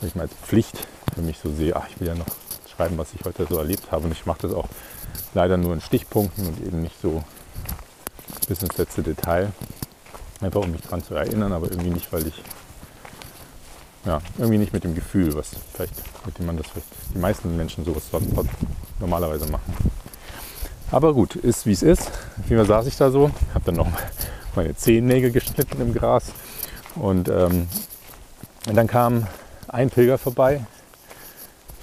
[0.02, 2.26] ich mal, als Pflicht für mich so sehe, ach, ich will ja noch
[2.74, 4.06] schreiben, was ich heute so erlebt habe.
[4.06, 4.68] Und ich mache das auch
[5.34, 7.22] leider nur in Stichpunkten und eben nicht so
[8.48, 9.52] bis ins letzte Detail.
[10.40, 12.42] Einfach um mich daran zu erinnern, aber irgendwie nicht, weil ich
[14.04, 15.94] ja, irgendwie nicht mit dem Gefühl, was vielleicht,
[16.26, 18.04] mit dem man das vielleicht die meisten Menschen sowas
[18.98, 19.74] normalerweise machen.
[20.90, 22.08] Aber gut, ist wie es ist.
[22.38, 23.88] Auf jeden Fall saß ich da so, habe dann noch
[24.54, 26.32] meine Zehennägel geschnitten im Gras
[26.96, 27.68] und, ähm,
[28.68, 29.26] und dann kam
[29.72, 30.64] ein Pilger vorbei,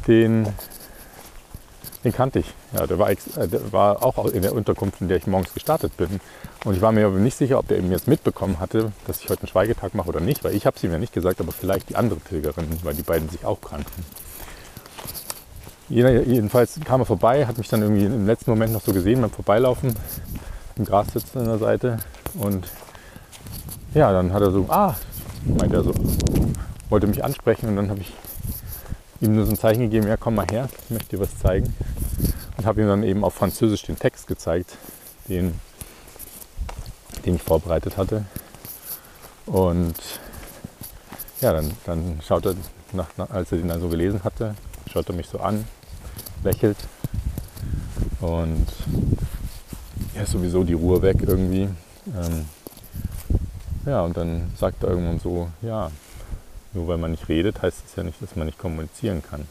[0.07, 0.47] den
[2.03, 2.53] Den kannte ich.
[2.71, 5.97] Ja, der war, äh, der war auch in der Unterkunft, in der ich morgens gestartet
[5.97, 6.21] bin.
[6.63, 9.29] Und ich war mir aber nicht sicher, ob der eben jetzt mitbekommen hatte, dass ich
[9.29, 11.51] heute einen Schweigetag mache oder nicht, weil ich habe es ihm ja nicht gesagt, aber
[11.51, 14.05] vielleicht die andere Pilgerin, weil die beiden sich auch kannten.
[15.89, 19.31] Jedenfalls kam er vorbei, hat mich dann irgendwie im letzten Moment noch so gesehen beim
[19.31, 19.95] Vorbeilaufen,
[20.77, 21.97] im Gras sitzen an der Seite.
[22.35, 22.67] Und
[23.93, 24.95] ja, dann hat er so, ah,
[25.45, 25.93] meinte er so,
[26.89, 28.11] wollte mich ansprechen und dann habe ich
[29.21, 31.73] ihm nur so ein Zeichen gegeben, ja komm mal her, ich möchte dir was zeigen.
[32.57, 34.77] Und habe ihm dann eben auf Französisch den Text gezeigt,
[35.27, 35.53] den,
[37.25, 38.25] den ich vorbereitet hatte.
[39.45, 39.95] Und
[41.41, 42.55] ja, dann, dann schaut er,
[42.91, 44.55] nach, als er den dann so gelesen hatte,
[44.91, 45.65] schaut er mich so an,
[46.43, 46.77] lächelt
[48.19, 48.67] und
[50.15, 51.69] ja, sowieso die Ruhe weg irgendwie.
[52.07, 52.45] Ähm,
[53.85, 55.89] ja, und dann sagt er irgendwann so, ja,
[56.73, 59.47] nur weil man nicht redet, heißt es ja nicht, dass man nicht kommunizieren kann.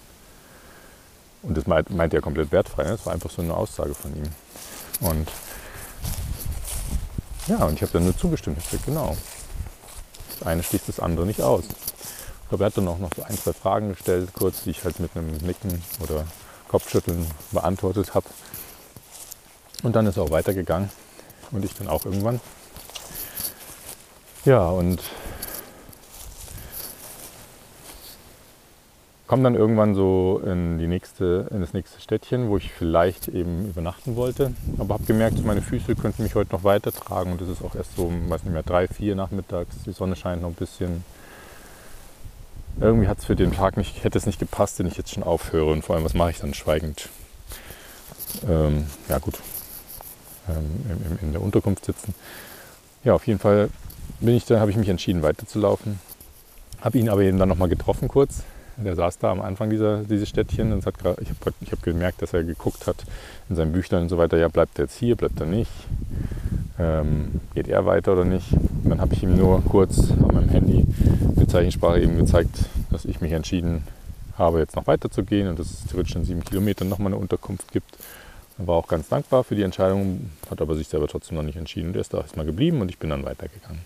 [1.43, 2.85] Und das meint, meint er komplett wertfrei.
[2.85, 2.91] Ne?
[2.91, 4.29] Das war einfach so eine Aussage von ihm.
[5.01, 5.29] Und
[7.47, 8.59] ja, und ich habe dann nur zugestimmt.
[8.59, 9.17] Ich habe gesagt, genau.
[10.39, 11.65] Das eine schließt das andere nicht aus.
[11.65, 14.85] Ich glaube, er hat dann auch noch so ein, zwei Fragen gestellt, kurz, die ich
[14.85, 16.27] halt mit einem Nicken oder
[16.69, 18.27] Kopfschütteln beantwortet habe.
[19.83, 20.91] Und dann ist er auch weitergegangen.
[21.51, 22.41] Und ich dann auch irgendwann.
[24.45, 25.01] Ja, und
[29.29, 33.69] komme dann irgendwann so in, die nächste, in das nächste Städtchen, wo ich vielleicht eben
[33.69, 34.53] übernachten wollte.
[34.79, 37.33] Aber habe gemerkt, meine Füße könnten mich heute noch weiter tragen.
[37.33, 39.77] Und es ist auch erst so, weiß nicht mehr, drei, vier nachmittags.
[39.85, 41.05] Die Sonne scheint noch ein bisschen.
[42.81, 45.23] Irgendwie hat es für den Tag nicht, hätte es nicht gepasst, den ich jetzt schon
[45.23, 45.73] aufhöre.
[45.73, 47.11] Und vor allem, was mache ich dann schweigend?
[48.49, 49.35] Ähm, ja gut,
[50.49, 52.15] ähm, in, in der Unterkunft sitzen.
[53.05, 53.69] Ja, auf jeden Fall
[54.21, 56.01] bin ich dann, habe ich mich entschieden weiterzulaufen.
[56.81, 58.43] Habe ihn aber eben dann nochmal getroffen kurz.
[58.85, 62.23] Der saß da am Anfang dieser, dieses Städtchen und hat grad, ich habe hab gemerkt,
[62.23, 62.97] dass er geguckt hat
[63.49, 65.71] in seinem Büchlein und so weiter, ja, bleibt er jetzt hier, bleibt er nicht,
[66.79, 68.53] ähm, geht er weiter oder nicht.
[68.53, 70.87] Und dann habe ich ihm nur kurz an meinem Handy
[71.35, 73.83] mit Zeichensprache eben gezeigt, dass ich mich entschieden
[74.37, 77.99] habe, jetzt noch weiterzugehen und dass es theoretisch in sieben Kilometern nochmal eine Unterkunft gibt.
[78.59, 81.57] Er war auch ganz dankbar für die Entscheidung, hat aber sich selber trotzdem noch nicht
[81.57, 81.93] entschieden.
[81.93, 83.81] Der ist da erstmal geblieben und ich bin dann weitergegangen.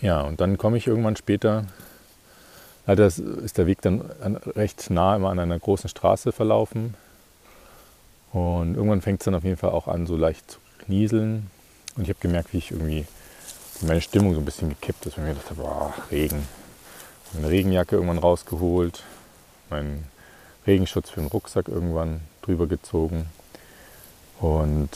[0.00, 1.64] Ja, und dann komme ich irgendwann später,
[2.86, 4.00] leider ist der Weg dann
[4.56, 6.94] recht nah immer an einer großen Straße verlaufen.
[8.32, 11.50] Und irgendwann fängt es dann auf jeden Fall auch an, so leicht zu knieseln.
[11.96, 13.06] Und ich habe gemerkt, wie ich irgendwie
[13.82, 16.46] meine Stimmung so ein bisschen gekippt ist, weil ich mir gedacht habe, boah, Regen.
[17.32, 19.02] Meine Regenjacke irgendwann rausgeholt,
[19.68, 20.04] meinen
[20.66, 23.26] Regenschutz für den Rucksack irgendwann drüber gezogen.
[24.40, 24.90] Und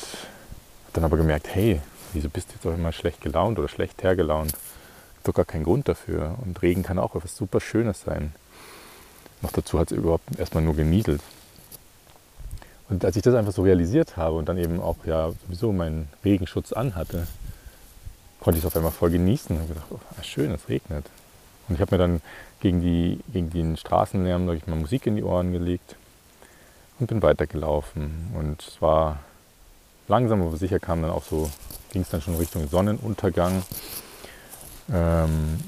[0.93, 1.81] dann aber gemerkt, hey,
[2.13, 4.53] wieso bist du jetzt auch immer schlecht gelaunt oder schlecht hergelaunt?
[5.25, 6.37] Doch gar keinen Grund dafür.
[6.45, 8.33] Und Regen kann auch etwas super Schönes sein.
[9.43, 11.21] Noch dazu hat es überhaupt erstmal nur genieselt.
[12.89, 16.09] Und als ich das einfach so realisiert habe und dann eben auch ja sowieso meinen
[16.25, 17.27] Regenschutz anhatte,
[18.41, 21.07] konnte ich es auf einmal voll genießen und gedacht, oh, schön, es regnet.
[21.69, 22.21] Und ich habe mir dann
[22.61, 25.97] gegen, die, gegen den Straßenlärm ich mal Musik in die Ohren gelegt
[27.01, 28.33] und bin weitergelaufen.
[28.39, 29.21] Und es war
[30.09, 31.51] langsam, aber sicher kam dann auch so,
[31.93, 33.63] ging es dann schon Richtung Sonnenuntergang.
[34.93, 35.59] Ähm,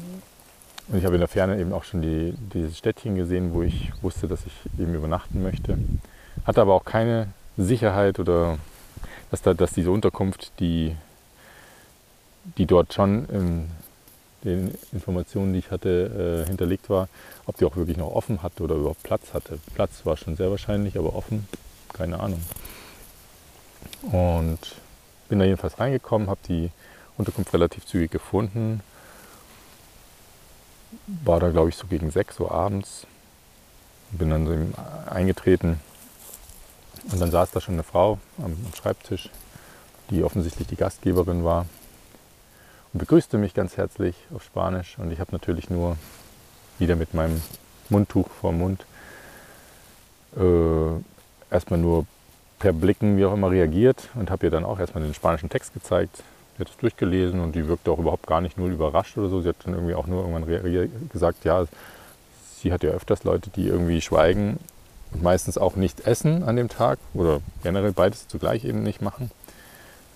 [0.88, 3.92] und ich habe in der Ferne eben auch schon die, dieses Städtchen gesehen, wo ich
[4.02, 5.78] wusste, dass ich eben übernachten möchte.
[6.44, 8.58] Hatte aber auch keine Sicherheit oder
[9.30, 10.94] dass, da, dass diese Unterkunft, die,
[12.56, 13.70] die dort schon in
[14.44, 17.08] den Informationen, die ich hatte, äh, hinterlegt war,
[17.46, 19.58] ob die auch wirklich noch offen hatte oder überhaupt Platz hatte.
[19.74, 21.48] Platz war schon sehr wahrscheinlich, aber offen,
[21.92, 22.40] keine Ahnung.
[24.02, 24.58] Und
[25.28, 26.70] bin da jedenfalls reingekommen, habe die
[27.16, 28.80] Unterkunft relativ zügig gefunden.
[31.24, 33.06] War da, glaube ich, so gegen 6 Uhr abends.
[34.12, 34.54] Bin dann so
[35.10, 35.80] eingetreten
[37.10, 39.30] und dann saß da schon eine Frau am Schreibtisch,
[40.10, 41.66] die offensichtlich die Gastgeberin war
[42.92, 44.96] und begrüßte mich ganz herzlich auf Spanisch.
[44.98, 45.96] Und ich habe natürlich nur
[46.78, 47.42] wieder mit meinem
[47.88, 48.86] Mundtuch vorm Mund
[50.36, 52.06] äh, erstmal nur
[52.58, 55.74] per Blicken, wie auch immer, reagiert und habe ihr dann auch erstmal den spanischen Text
[55.74, 56.22] gezeigt.
[56.58, 59.40] Es durchgelesen und die wirkte auch überhaupt gar nicht nur überrascht oder so.
[59.40, 61.64] Sie hat dann irgendwie auch nur irgendwann gesagt, ja,
[62.58, 64.58] sie hat ja öfters Leute, die irgendwie schweigen
[65.12, 69.30] und meistens auch nicht essen an dem Tag oder generell beides zugleich eben nicht machen.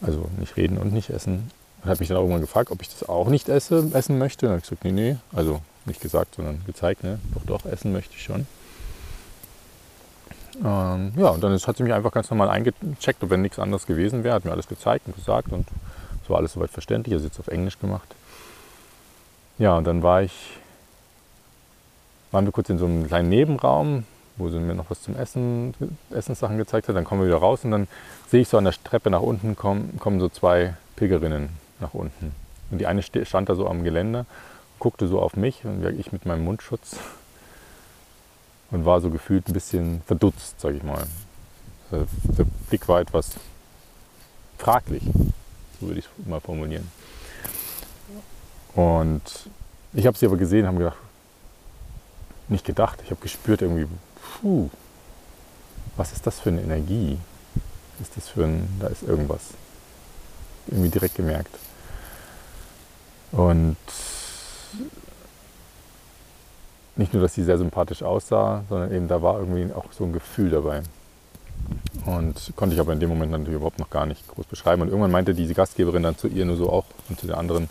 [0.00, 1.50] Also nicht reden und nicht essen.
[1.82, 4.46] Und hat mich dann auch irgendwann gefragt, ob ich das auch nicht esse, essen möchte.
[4.46, 5.16] Und dann habe ich gesagt, nee, nee.
[5.32, 7.18] Also nicht gesagt, sondern gezeigt, ne?
[7.34, 8.46] Doch, doch, essen möchte ich schon.
[10.64, 13.58] Ähm, ja, und dann ist, hat sie mich einfach ganz normal eingecheckt, ob wenn nichts
[13.58, 15.66] anderes gewesen wäre, hat mir alles gezeigt und gesagt und
[16.30, 17.14] war alles soweit verständlich.
[17.14, 18.14] Also jetzt auf Englisch gemacht.
[19.58, 20.32] Ja, und dann war ich,
[22.30, 24.04] waren wir kurz in so einem kleinen Nebenraum,
[24.36, 25.74] wo sie mir noch was zum Essen,
[26.10, 26.96] Essenssachen gezeigt hat.
[26.96, 27.88] Dann kommen wir wieder raus und dann
[28.28, 32.34] sehe ich so an der Treppe nach unten kommen, kommen so zwei Pilgerinnen nach unten.
[32.70, 34.26] Und die eine stand da so am Geländer,
[34.78, 36.96] guckte so auf mich und ich mit meinem Mundschutz
[38.70, 41.04] und war so gefühlt ein bisschen verdutzt, sage ich mal.
[41.90, 43.32] Der Blick war etwas
[44.56, 45.02] fraglich,
[45.80, 46.90] so würde ich es mal formulieren.
[48.74, 49.22] Und
[49.92, 50.98] ich habe sie aber gesehen, habe gedacht,
[52.48, 53.86] nicht gedacht, ich habe gespürt irgendwie,
[54.40, 54.68] puh,
[55.96, 57.18] was ist das für eine Energie?
[58.00, 59.40] Ist das für ein, da ist irgendwas.
[60.66, 61.54] Irgendwie direkt gemerkt.
[63.32, 63.76] Und
[66.96, 70.12] nicht nur, dass sie sehr sympathisch aussah, sondern eben da war irgendwie auch so ein
[70.12, 70.82] Gefühl dabei.
[72.06, 74.82] Und konnte ich aber in dem Moment natürlich überhaupt noch gar nicht groß beschreiben.
[74.82, 77.68] Und irgendwann meinte diese Gastgeberin dann zu ihr nur so auch und zu den anderen,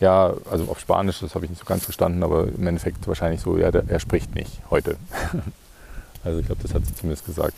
[0.00, 3.40] ja, also auf Spanisch, das habe ich nicht so ganz verstanden, aber im Endeffekt wahrscheinlich
[3.40, 4.96] so, ja, der, er spricht nicht heute.
[6.24, 7.54] also ich glaube, das hat sie zumindest gesagt.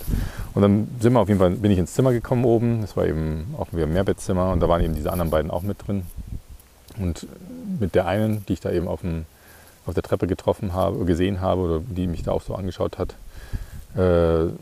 [0.54, 2.80] Und dann sind wir auf jeden Fall, bin ich ins Zimmer gekommen oben.
[2.82, 5.62] Das war eben auch wieder ein Mehrbettzimmer und da waren eben diese anderen beiden auch
[5.62, 6.04] mit drin.
[6.98, 7.26] Und
[7.80, 9.24] mit der einen, die ich da eben auf, dem,
[9.86, 13.14] auf der Treppe getroffen habe, gesehen habe oder die mich da auch so angeschaut hat,
[13.96, 14.52] äh,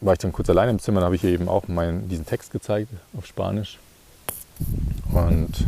[0.00, 1.00] war ich dann kurz alleine im Zimmer.
[1.00, 3.78] Dann habe ich ihr eben auch meinen, diesen Text gezeigt auf Spanisch.
[5.12, 5.66] Und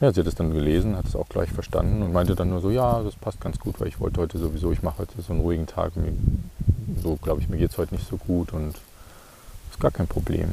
[0.00, 2.60] ja, sie hat es dann gelesen, hat es auch gleich verstanden und meinte dann nur
[2.60, 5.32] so, ja, das passt ganz gut, weil ich wollte heute sowieso, ich mache heute so
[5.32, 5.96] einen ruhigen Tag.
[5.96, 6.12] Mir,
[7.02, 8.76] so glaube ich, mir geht es heute nicht so gut und
[9.70, 10.50] ist gar kein Problem.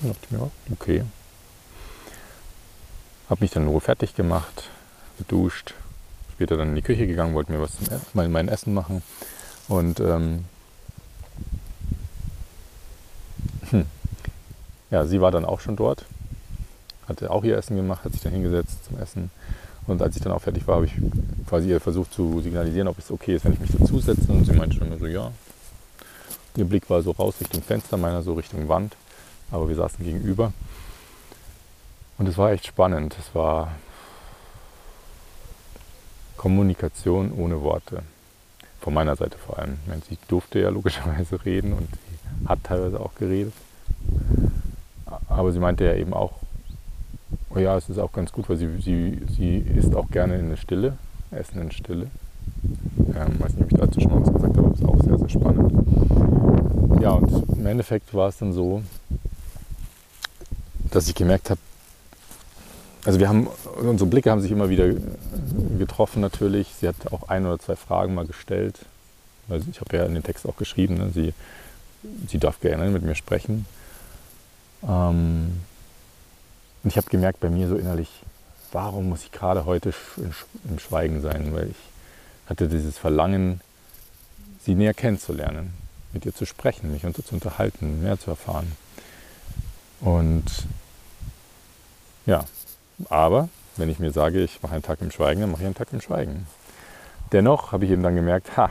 [0.00, 1.04] Dann dachte ich mir, okay.
[3.30, 4.64] Habe mich dann nur fertig gemacht,
[5.18, 5.74] geduscht,
[6.32, 9.02] später dann in die Küche gegangen, wollte mir was zum mein, mein Essen machen.
[9.68, 10.44] Und ähm,
[13.70, 13.86] hm,
[14.92, 16.04] ja, sie war dann auch schon dort,
[17.08, 19.30] hatte auch ihr Essen gemacht, hat sich dann hingesetzt zum Essen.
[19.86, 20.92] Und als ich dann auch fertig war, habe ich
[21.48, 24.30] quasi ihr versucht zu signalisieren, ob es okay ist, wenn ich mich dazusetze.
[24.30, 25.32] Und sie meinte dann so, ja.
[26.56, 28.94] Ihr Blick war so raus Richtung Fenster, meiner so Richtung Wand.
[29.50, 30.52] Aber wir saßen gegenüber.
[32.18, 33.16] Und es war echt spannend.
[33.18, 33.72] Es war
[36.36, 38.02] Kommunikation ohne Worte.
[38.80, 39.78] Von meiner Seite vor allem.
[39.82, 41.88] Ich meine, sie durfte ja logischerweise reden und
[42.46, 43.54] hat teilweise auch geredet.
[45.28, 46.32] Aber sie meinte ja eben auch,
[47.54, 50.48] oh ja, es ist auch ganz gut, weil sie, sie, sie isst auch gerne in
[50.50, 50.96] der Stille,
[51.30, 52.10] Essen in Stille.
[53.14, 55.00] Ähm, weiß nicht, ob ich dazu schon mal was gesagt habe, aber das ist auch
[55.00, 57.02] sehr, sehr spannend.
[57.02, 58.82] Ja, und im Endeffekt war es dann so,
[60.90, 61.60] dass ich gemerkt habe,
[63.04, 63.48] also wir haben,
[63.80, 64.92] unsere Blicke haben sich immer wieder
[65.78, 66.68] getroffen natürlich.
[66.80, 68.78] Sie hat auch ein oder zwei Fragen mal gestellt.
[69.48, 71.10] Also ich habe ja in den Text auch geschrieben, ne?
[71.12, 71.34] sie,
[72.28, 73.66] sie darf gerne mit mir sprechen.
[74.86, 75.60] Ähm,
[76.82, 78.10] und ich habe gemerkt bei mir so innerlich,
[78.72, 79.94] warum muss ich gerade heute
[80.66, 81.54] im Schweigen sein?
[81.54, 81.76] Weil ich
[82.46, 83.60] hatte dieses Verlangen,
[84.64, 85.72] sie näher kennenzulernen,
[86.12, 88.72] mit ihr zu sprechen, mich zu unterhalten, mehr zu erfahren.
[90.00, 90.44] Und
[92.26, 92.44] ja,
[93.08, 95.74] aber wenn ich mir sage, ich mache einen Tag im Schweigen, dann mache ich einen
[95.74, 96.46] Tag im Schweigen.
[97.32, 98.70] Dennoch habe ich eben dann gemerkt, ha,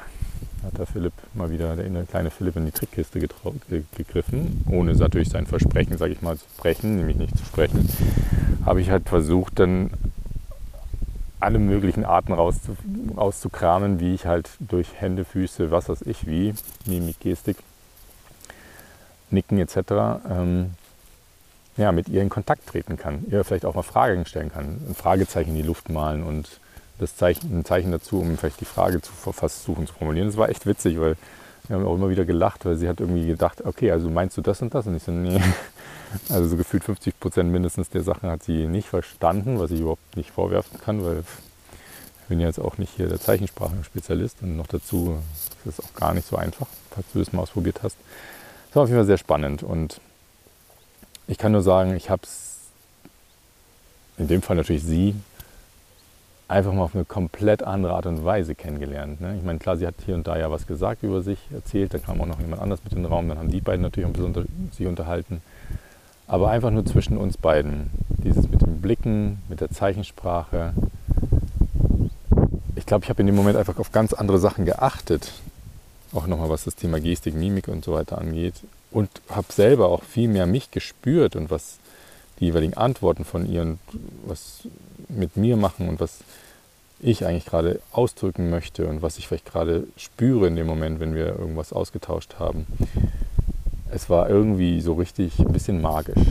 [0.63, 5.45] hat der Philipp mal wieder, der kleine Philipp in die Trickkiste gegriffen, ohne natürlich sein
[5.45, 7.89] Versprechen, sage ich mal, zu brechen, nämlich nicht zu sprechen,
[8.65, 9.91] habe ich halt versucht, dann
[11.39, 12.77] alle möglichen Arten rauszu,
[13.17, 16.53] rauszukramen, wie ich halt durch Hände, Füße, was weiß ich, wie,
[16.85, 17.57] Mimik, Gestik,
[19.31, 19.77] Nicken etc.
[20.29, 20.71] Ähm,
[21.77, 24.95] ja, mit ihr in Kontakt treten kann, ihr vielleicht auch mal Fragen stellen kann, ein
[24.95, 26.60] Fragezeichen in die Luft malen und
[27.01, 30.27] das Zeichen, ein Zeichen dazu, um vielleicht die Frage zu versuchen zu formulieren.
[30.27, 31.17] Das war echt witzig, weil
[31.67, 34.41] wir haben auch immer wieder gelacht, weil sie hat irgendwie gedacht, okay, also meinst du
[34.41, 34.87] das und das?
[34.87, 35.41] Und ich so, nee.
[36.27, 40.17] Also so gefühlt 50 Prozent mindestens der Sachen hat sie nicht verstanden, was ich überhaupt
[40.17, 45.17] nicht vorwerfen kann, weil ich bin jetzt auch nicht hier der Zeichensprachenspezialist und noch dazu
[45.63, 47.95] ist es auch gar nicht so einfach, falls du das mal ausprobiert hast.
[48.67, 50.01] Das war auf jeden Fall sehr spannend und
[51.27, 52.57] ich kann nur sagen, ich habe es,
[54.17, 55.15] in dem Fall natürlich sie,
[56.51, 59.21] einfach mal auf eine komplett andere Art und Weise kennengelernt.
[59.21, 59.35] Ne?
[59.37, 62.03] Ich meine, klar, sie hat hier und da ja was gesagt über sich, erzählt, dann
[62.03, 64.13] kam auch noch jemand anders mit in den Raum, dann haben die beiden natürlich ein
[64.13, 65.41] bisschen unter, sich unterhalten.
[66.27, 67.89] Aber einfach nur zwischen uns beiden.
[68.23, 70.73] Dieses mit den Blicken, mit der Zeichensprache.
[72.75, 75.31] Ich glaube, ich habe in dem Moment einfach auf ganz andere Sachen geachtet.
[76.13, 78.55] Auch nochmal, was das Thema Gestik, Mimik und so weiter angeht
[78.91, 81.77] und habe selber auch viel mehr mich gespürt und was
[82.39, 83.79] die jeweiligen Antworten von ihr und
[84.25, 84.67] was
[85.15, 86.19] mit mir machen und was
[86.99, 91.15] ich eigentlich gerade ausdrücken möchte und was ich vielleicht gerade spüre in dem Moment, wenn
[91.15, 92.67] wir irgendwas ausgetauscht haben.
[93.91, 96.21] Es war irgendwie so richtig ein bisschen magisch.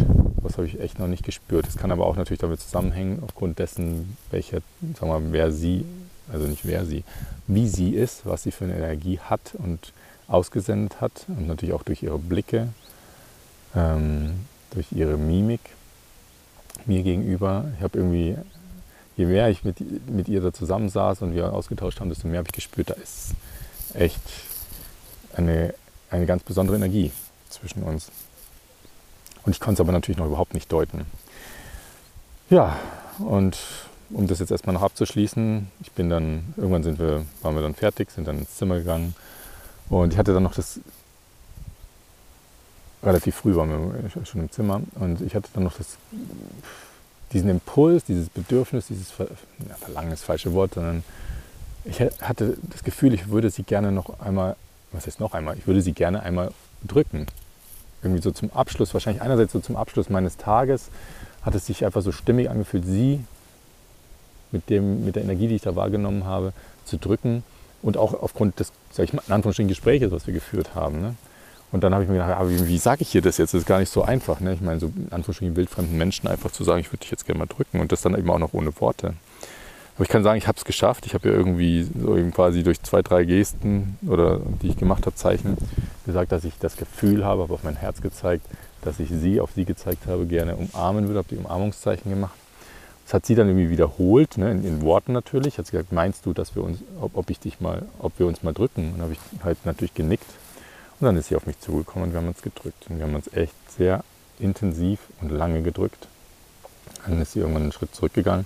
[0.42, 1.66] Das habe ich echt noch nicht gespürt.
[1.66, 5.84] Es kann aber auch natürlich damit zusammenhängen, aufgrund dessen, welcher, wir mal, wer sie
[6.32, 7.04] also nicht wer sie,
[7.46, 9.92] wie sie ist, was sie für eine Energie hat und
[10.28, 12.68] ausgesendet hat und natürlich auch durch ihre Blicke,
[13.74, 15.60] ähm, durch ihre Mimik
[16.86, 17.64] mir gegenüber.
[17.76, 18.36] Ich habe irgendwie,
[19.16, 22.48] je mehr ich mit, mit ihr da zusammensaß und wir ausgetauscht haben, desto mehr habe
[22.48, 23.32] ich gespürt, da ist
[23.94, 24.20] echt
[25.34, 25.74] eine,
[26.10, 27.12] eine ganz besondere Energie
[27.48, 28.10] zwischen uns.
[29.44, 31.06] Und ich konnte es aber natürlich noch überhaupt nicht deuten.
[32.50, 32.78] Ja,
[33.18, 33.58] und
[34.10, 37.74] um das jetzt erstmal noch abzuschließen, ich bin dann, irgendwann sind wir, waren wir dann
[37.74, 39.14] fertig, sind dann ins Zimmer gegangen
[39.88, 40.80] und ich hatte dann noch das,
[43.02, 45.96] relativ früh waren wir schon im Zimmer und ich hatte dann noch das,
[47.32, 49.28] diesen Impuls, dieses Bedürfnis, dieses Ver,
[49.68, 51.04] ja, Verlangen ist das falsche Wort, sondern
[51.84, 54.56] ich hatte das Gefühl, ich würde sie gerne noch einmal,
[54.92, 57.26] was heißt noch einmal, ich würde sie gerne einmal drücken.
[58.02, 60.88] Irgendwie so zum Abschluss, wahrscheinlich einerseits so zum Abschluss meines Tages,
[61.42, 63.20] hat es sich einfach so stimmig angefühlt, sie
[64.52, 66.52] mit, dem, mit der Energie, die ich da wahrgenommen habe,
[66.84, 67.44] zu drücken
[67.82, 71.00] und auch aufgrund des, sag ich mal, in Anführungsstrichen Gespräches, was wir geführt haben.
[71.00, 71.14] Ne?
[71.72, 73.54] Und dann habe ich mir gedacht, aber wie, wie sage ich hier das jetzt?
[73.54, 74.40] Das ist gar nicht so einfach.
[74.40, 74.54] Ne?
[74.54, 77.38] Ich meine, so in Anführungsstrichen wildfremden Menschen einfach zu sagen, ich würde dich jetzt gerne
[77.38, 79.14] mal drücken und das dann eben auch noch ohne Worte.
[80.00, 81.06] Aber ich kann sagen, ich habe es geschafft.
[81.06, 85.06] Ich habe ja irgendwie so eben quasi durch zwei, drei Gesten oder die ich gemacht
[85.06, 85.58] habe, Zeichen
[86.06, 88.46] gesagt, dass ich das Gefühl habe, habe auf mein Herz gezeigt,
[88.82, 92.34] dass ich sie auf sie gezeigt habe, gerne umarmen würde, habe die Umarmungszeichen gemacht.
[93.04, 95.58] Das hat sie dann irgendwie wiederholt, ne, in, in, Worten natürlich.
[95.58, 98.26] Hat sie gesagt, meinst du, dass wir uns, ob, ob, ich dich mal, ob wir
[98.26, 98.94] uns mal drücken?
[98.94, 100.24] Und habe ich halt natürlich genickt.
[101.00, 102.86] Und dann ist sie auf mich zugekommen und wir haben uns gedrückt.
[102.88, 104.04] Und wir haben uns echt sehr
[104.38, 106.08] intensiv und lange gedrückt.
[107.06, 108.44] Dann ist sie irgendwann einen Schritt zurückgegangen.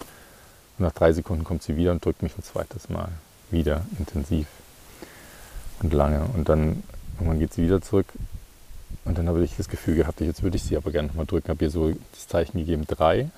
[0.78, 3.08] Und nach drei Sekunden kommt sie wieder und drückt mich ein zweites Mal.
[3.50, 4.46] Wieder intensiv
[5.82, 6.26] und lange.
[6.34, 6.84] Und dann
[7.18, 8.06] irgendwann geht sie wieder zurück.
[9.04, 11.48] Und dann habe ich das Gefühl gehabt, jetzt würde ich sie aber gerne nochmal drücken.
[11.48, 13.30] Habe ihr so das Zeichen gegeben, drei.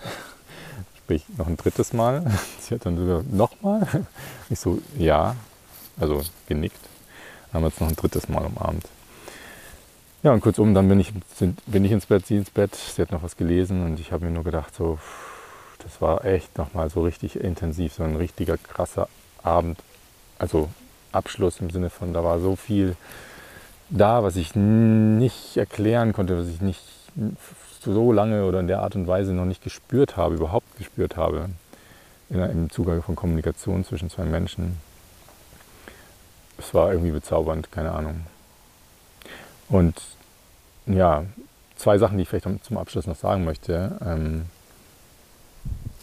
[0.98, 2.30] Sprich, noch ein drittes Mal.
[2.60, 3.86] Sie hat dann sogar nochmal.
[4.50, 5.36] Ich so, ja.
[5.98, 6.80] Also genickt.
[7.46, 8.86] Dann haben wir uns noch ein drittes Mal umarmt.
[10.22, 11.12] Ja, und kurzum, dann bin ich,
[11.66, 12.74] bin ich ins Bett, sie ins Bett.
[12.74, 14.98] Sie hat noch was gelesen und ich habe mir nur gedacht, so,
[15.82, 19.08] das war echt nochmal so richtig intensiv, so ein richtiger krasser
[19.42, 19.78] Abend.
[20.38, 20.68] Also
[21.12, 22.96] Abschluss im Sinne von, da war so viel
[23.88, 26.82] da, was ich nicht erklären konnte, was ich nicht
[27.80, 31.50] so lange oder in der Art und Weise noch nicht gespürt habe, überhaupt gespürt habe,
[32.30, 34.80] im Zugang von Kommunikation zwischen zwei Menschen.
[36.58, 38.22] Es war irgendwie bezaubernd, keine Ahnung.
[39.68, 40.00] Und
[40.86, 41.24] ja,
[41.76, 43.98] zwei Sachen, die ich vielleicht zum Abschluss noch sagen möchte.
[44.04, 44.46] Ähm,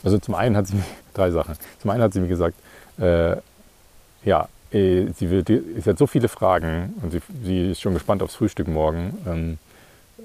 [0.03, 1.55] also zum einen hat sie mir, drei Sachen.
[1.79, 2.55] Zum einen hat sie mir gesagt,
[2.99, 3.37] äh,
[4.23, 8.21] ja, äh, sie, wird, sie hat so viele Fragen und sie, sie ist schon gespannt
[8.21, 9.17] aufs Frühstück morgen.
[9.25, 9.57] Ähm,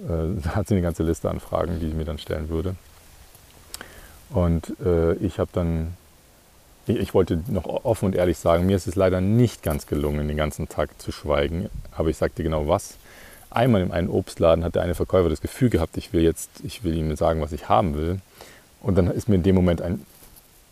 [0.04, 2.74] äh, da hat sie eine ganze Liste an Fragen, die sie mir dann stellen würde.
[4.30, 5.94] Und äh, ich habe dann,
[6.86, 10.28] ich, ich, wollte noch offen und ehrlich sagen, mir ist es leider nicht ganz gelungen,
[10.28, 11.70] den ganzen Tag zu schweigen.
[11.92, 12.98] Aber ich sagte genau was.
[13.50, 16.84] Einmal in einem Obstladen hat der eine Verkäufer das Gefühl gehabt, ich will jetzt, ich
[16.84, 18.20] will ihm sagen, was ich haben will.
[18.80, 20.04] Und dann ist mir in dem Moment ein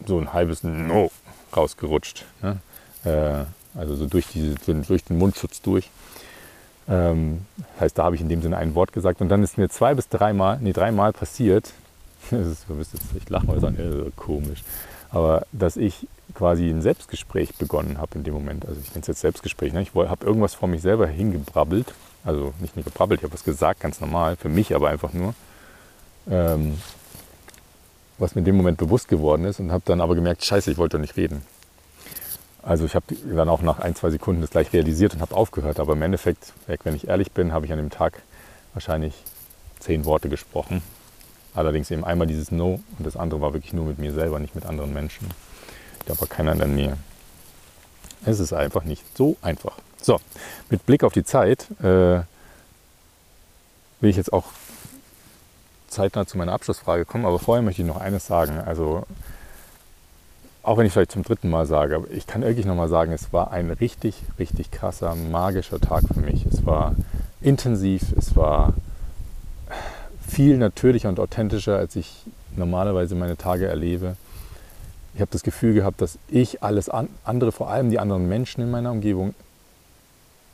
[0.05, 1.11] so ein halbes No
[1.57, 2.25] rausgerutscht.
[2.43, 2.59] Ne?
[3.05, 3.45] Äh,
[3.79, 5.91] also so durch, diese, durch den Mundschutz durch.
[6.89, 7.47] Ähm,
[7.81, 9.95] heißt, da habe ich in dem Sinne ein Wort gesagt und dann ist mir zwei
[9.95, 11.73] bis dreimal, nee, dreimal passiert,
[12.31, 14.63] das ist, jetzt nicht lachen oder sagen, äh, komisch,
[15.11, 18.67] aber dass ich quasi ein Selbstgespräch begonnen habe in dem Moment.
[18.67, 19.73] Also ich nenne es jetzt Selbstgespräch.
[19.73, 19.83] Ne?
[19.83, 21.93] Ich habe irgendwas vor mich selber hingebrabbelt,
[22.27, 25.35] also nicht nur gebrabbelt, ich habe was gesagt, ganz normal, für mich aber einfach nur.
[26.29, 26.79] Ähm,
[28.19, 30.79] was mir in dem Moment bewusst geworden ist und habe dann aber gemerkt, scheiße, ich
[30.79, 31.43] wollte doch nicht reden.
[32.63, 35.79] Also ich habe dann auch nach ein, zwei Sekunden das gleich realisiert und habe aufgehört.
[35.79, 38.23] Aber im Endeffekt, wenn ich ehrlich bin, habe ich an dem Tag
[38.75, 39.15] wahrscheinlich
[39.79, 40.83] zehn Worte gesprochen.
[41.55, 44.57] Allerdings eben einmal dieses No und das andere war wirklich nur mit mir selber, nicht
[44.57, 45.29] mit anderen Menschen.
[46.07, 46.97] Da war keiner in der Nähe.
[48.25, 49.79] Es ist einfach nicht so einfach.
[50.01, 50.21] So,
[50.71, 52.21] mit Blick auf die Zeit äh,
[54.01, 54.45] will ich jetzt auch
[55.89, 57.25] zeitnah zu meiner Abschlussfrage kommen.
[57.25, 58.59] Aber vorher möchte ich noch eines sagen.
[58.59, 59.05] Also
[60.63, 63.33] auch wenn ich vielleicht zum dritten Mal sage, aber ich kann wirklich nochmal sagen, es
[63.33, 66.45] war ein richtig, richtig krasser, magischer Tag für mich.
[66.47, 66.97] Es war
[67.41, 68.75] intensiv, es war
[70.29, 72.25] viel natürlicher und authentischer, als ich
[72.57, 74.17] normalerweise meine Tage erlebe.
[75.15, 78.71] Ich habe das Gefühl gehabt, dass ich alles andere, vor allem die anderen Menschen in
[78.71, 79.35] meiner Umgebung,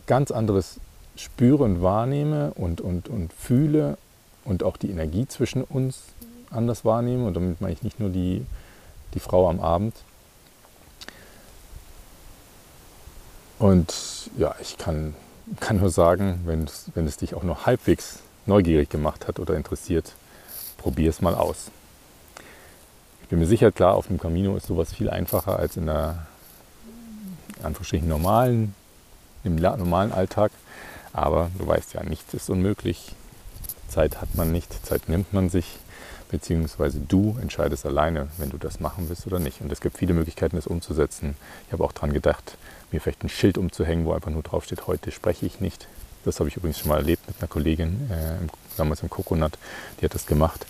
[0.06, 0.80] ganz anderes
[1.16, 3.98] spüre und wahrnehme und, und, und fühle
[4.44, 6.02] und auch die Energie zwischen uns
[6.50, 7.26] anders wahrnehme.
[7.26, 8.44] Und damit meine ich nicht nur die
[9.14, 9.94] die Frau am Abend.
[13.58, 15.14] Und ja, ich kann,
[15.60, 20.12] kann nur sagen, wenn es, dich auch nur halbwegs neugierig gemacht hat oder interessiert,
[20.78, 21.70] probier es mal aus.
[23.22, 28.08] Ich bin mir sicher, klar, auf dem Camino ist sowas viel einfacher als in Anführungsstrichen
[28.08, 28.74] normalen,
[29.44, 30.52] im normalen Alltag.
[31.12, 33.14] Aber du weißt ja, nichts ist unmöglich.
[33.88, 35.66] Zeit hat man nicht, Zeit nimmt man sich,
[36.30, 39.60] beziehungsweise du entscheidest alleine, wenn du das machen willst oder nicht.
[39.60, 41.36] Und es gibt viele Möglichkeiten, das umzusetzen.
[41.66, 42.56] Ich habe auch daran gedacht,
[42.90, 45.86] mir vielleicht ein Schild umzuhängen, wo einfach nur draufsteht, heute spreche ich nicht.
[46.24, 48.36] Das habe ich übrigens schon mal erlebt mit einer Kollegin, äh,
[48.76, 49.58] damals im Coconut,
[50.00, 50.66] die hat das gemacht.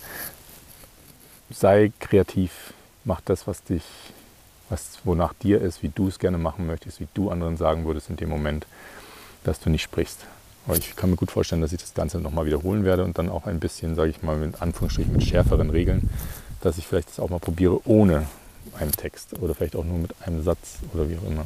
[1.49, 2.73] Sei kreativ,
[3.05, 3.83] mach das, was dich,
[4.73, 8.09] was wonach dir ist, wie du es gerne machen möchtest, wie du anderen sagen würdest
[8.09, 8.65] in dem Moment,
[9.43, 10.25] dass du nicht sprichst.
[10.65, 13.29] Aber ich kann mir gut vorstellen, dass ich das Ganze nochmal wiederholen werde und dann
[13.29, 16.09] auch ein bisschen, sage ich mal, mit Anführungsstrichen mit schärferen Regeln,
[16.61, 18.25] dass ich vielleicht das auch mal probiere ohne
[18.79, 21.45] einen Text oder vielleicht auch nur mit einem Satz oder wie auch immer.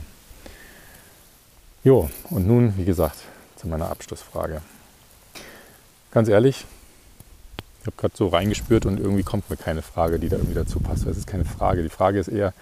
[1.84, 3.18] Jo, und nun, wie gesagt,
[3.58, 4.62] zu meiner Abschlussfrage.
[6.12, 6.66] Ganz ehrlich,
[7.82, 10.80] ich habe gerade so reingespürt und irgendwie kommt mir keine Frage, die da irgendwie dazu
[10.80, 11.06] passt.
[11.08, 11.84] Es ist keine Frage.
[11.84, 12.54] Die Frage ist eher,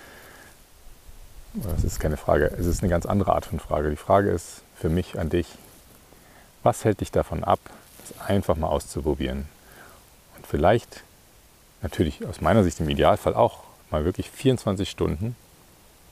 [1.78, 3.90] es ist keine Frage, es ist eine ganz andere Art von Frage.
[3.90, 5.48] Die Frage ist für mich an dich,
[6.64, 7.60] was hält dich davon ab,
[8.00, 9.48] das einfach mal auszuprobieren?
[10.38, 11.04] Und vielleicht,
[11.82, 15.36] natürlich aus meiner Sicht im Idealfall auch, mal wirklich 24 Stunden,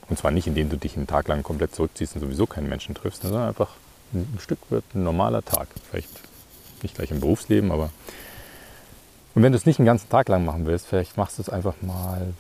[0.10, 2.94] und zwar nicht, indem du dich einen Tag lang komplett zurückziehst und sowieso keinen Menschen
[2.94, 3.70] triffst, sondern einfach
[4.14, 5.68] ein Stück wird ein normaler Tag.
[5.90, 6.10] Vielleicht
[6.84, 7.90] nicht gleich im Berufsleben, aber.
[9.34, 11.50] Und wenn du es nicht einen ganzen Tag lang machen willst, vielleicht machst du es
[11.50, 12.34] einfach mal,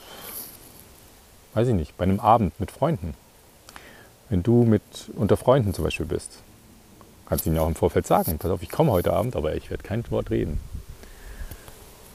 [1.53, 3.13] weiß ich nicht, bei einem Abend mit Freunden.
[4.29, 4.81] Wenn du mit
[5.15, 6.39] unter Freunden zum Beispiel bist,
[7.27, 9.69] kannst du ihnen auch im Vorfeld sagen, pass auf, ich komme heute Abend, aber ich
[9.69, 10.59] werde kein Wort reden.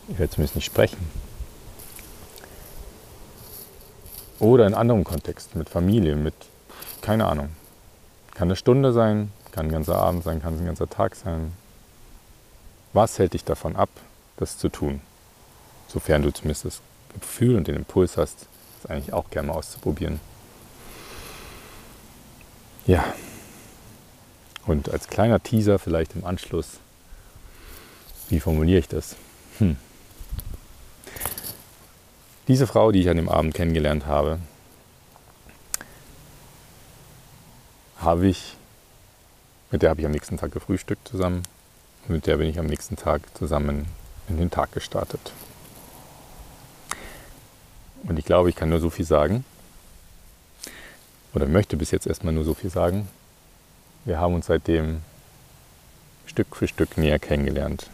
[0.09, 0.99] Ich werde zumindest nicht sprechen.
[4.41, 6.35] Oder in anderem Kontext, mit Familie, mit,
[7.03, 7.51] keine Ahnung.
[8.35, 11.53] Kann eine Stunde sein, kann ein ganzer Abend sein, kann ein ganzer Tag sein.
[12.93, 13.91] Was hält dich davon ab,
[14.37, 15.01] das zu tun?
[15.89, 16.81] Sofern du zumindest das
[17.21, 18.47] Gefühl und den Impuls hast,
[18.83, 20.21] das eigentlich auch gerne mal auszuprobieren.
[22.87, 23.05] Ja,
[24.69, 26.79] und als kleiner Teaser vielleicht im Anschluss,
[28.29, 29.17] wie formuliere ich das?
[29.59, 29.77] Hm.
[32.49, 34.39] Diese Frau, die ich an dem Abend kennengelernt habe,
[37.99, 38.57] habe ich,
[39.71, 41.43] mit der habe ich am nächsten Tag gefrühstückt zusammen.
[42.07, 43.87] Und mit der bin ich am nächsten Tag zusammen
[44.29, 45.33] in den Tag gestartet.
[48.05, 49.45] Und ich glaube, ich kann nur so viel sagen.
[51.35, 53.09] Oder möchte bis jetzt erstmal nur so viel sagen
[54.09, 55.03] wir haben uns seitdem
[56.27, 57.91] Stück für Stück näher kennengelernt.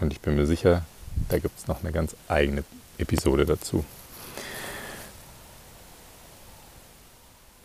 [0.00, 0.82] Und ich bin mir sicher,
[1.28, 2.64] da gibt es noch eine ganz eigene
[2.98, 3.84] Episode dazu.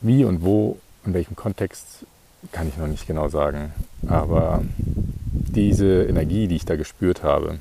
[0.02, 2.06] Wie und wo, in welchem Kontext,
[2.52, 3.72] kann ich noch nicht genau sagen.
[4.08, 4.64] Aber
[5.32, 7.60] diese Energie, die ich da gespürt habe,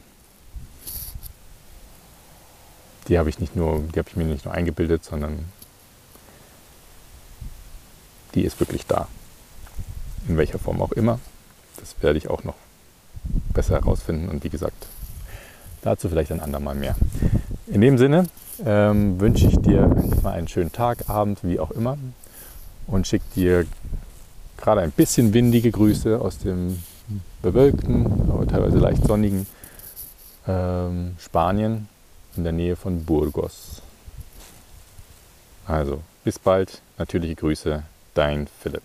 [3.08, 5.44] die habe ich nicht nur, die habe ich mir nicht nur eingebildet, sondern
[8.34, 9.08] die ist wirklich da
[10.28, 11.18] in welcher Form auch immer.
[11.78, 12.54] Das werde ich auch noch
[13.52, 14.86] besser herausfinden und wie gesagt,
[15.82, 16.94] dazu vielleicht ein andermal mehr.
[17.66, 18.26] In dem Sinne
[18.64, 19.86] ähm, wünsche ich dir
[20.22, 21.96] mal einen schönen Tag, Abend, wie auch immer
[22.86, 23.66] und schicke dir
[24.56, 26.82] gerade ein bisschen windige Grüße aus dem
[27.42, 29.46] bewölkten, aber teilweise leicht sonnigen
[30.46, 31.88] ähm, Spanien
[32.40, 33.82] in der Nähe von Burgos.
[35.66, 37.82] Also bis bald, natürliche Grüße,
[38.14, 38.82] dein Philipp.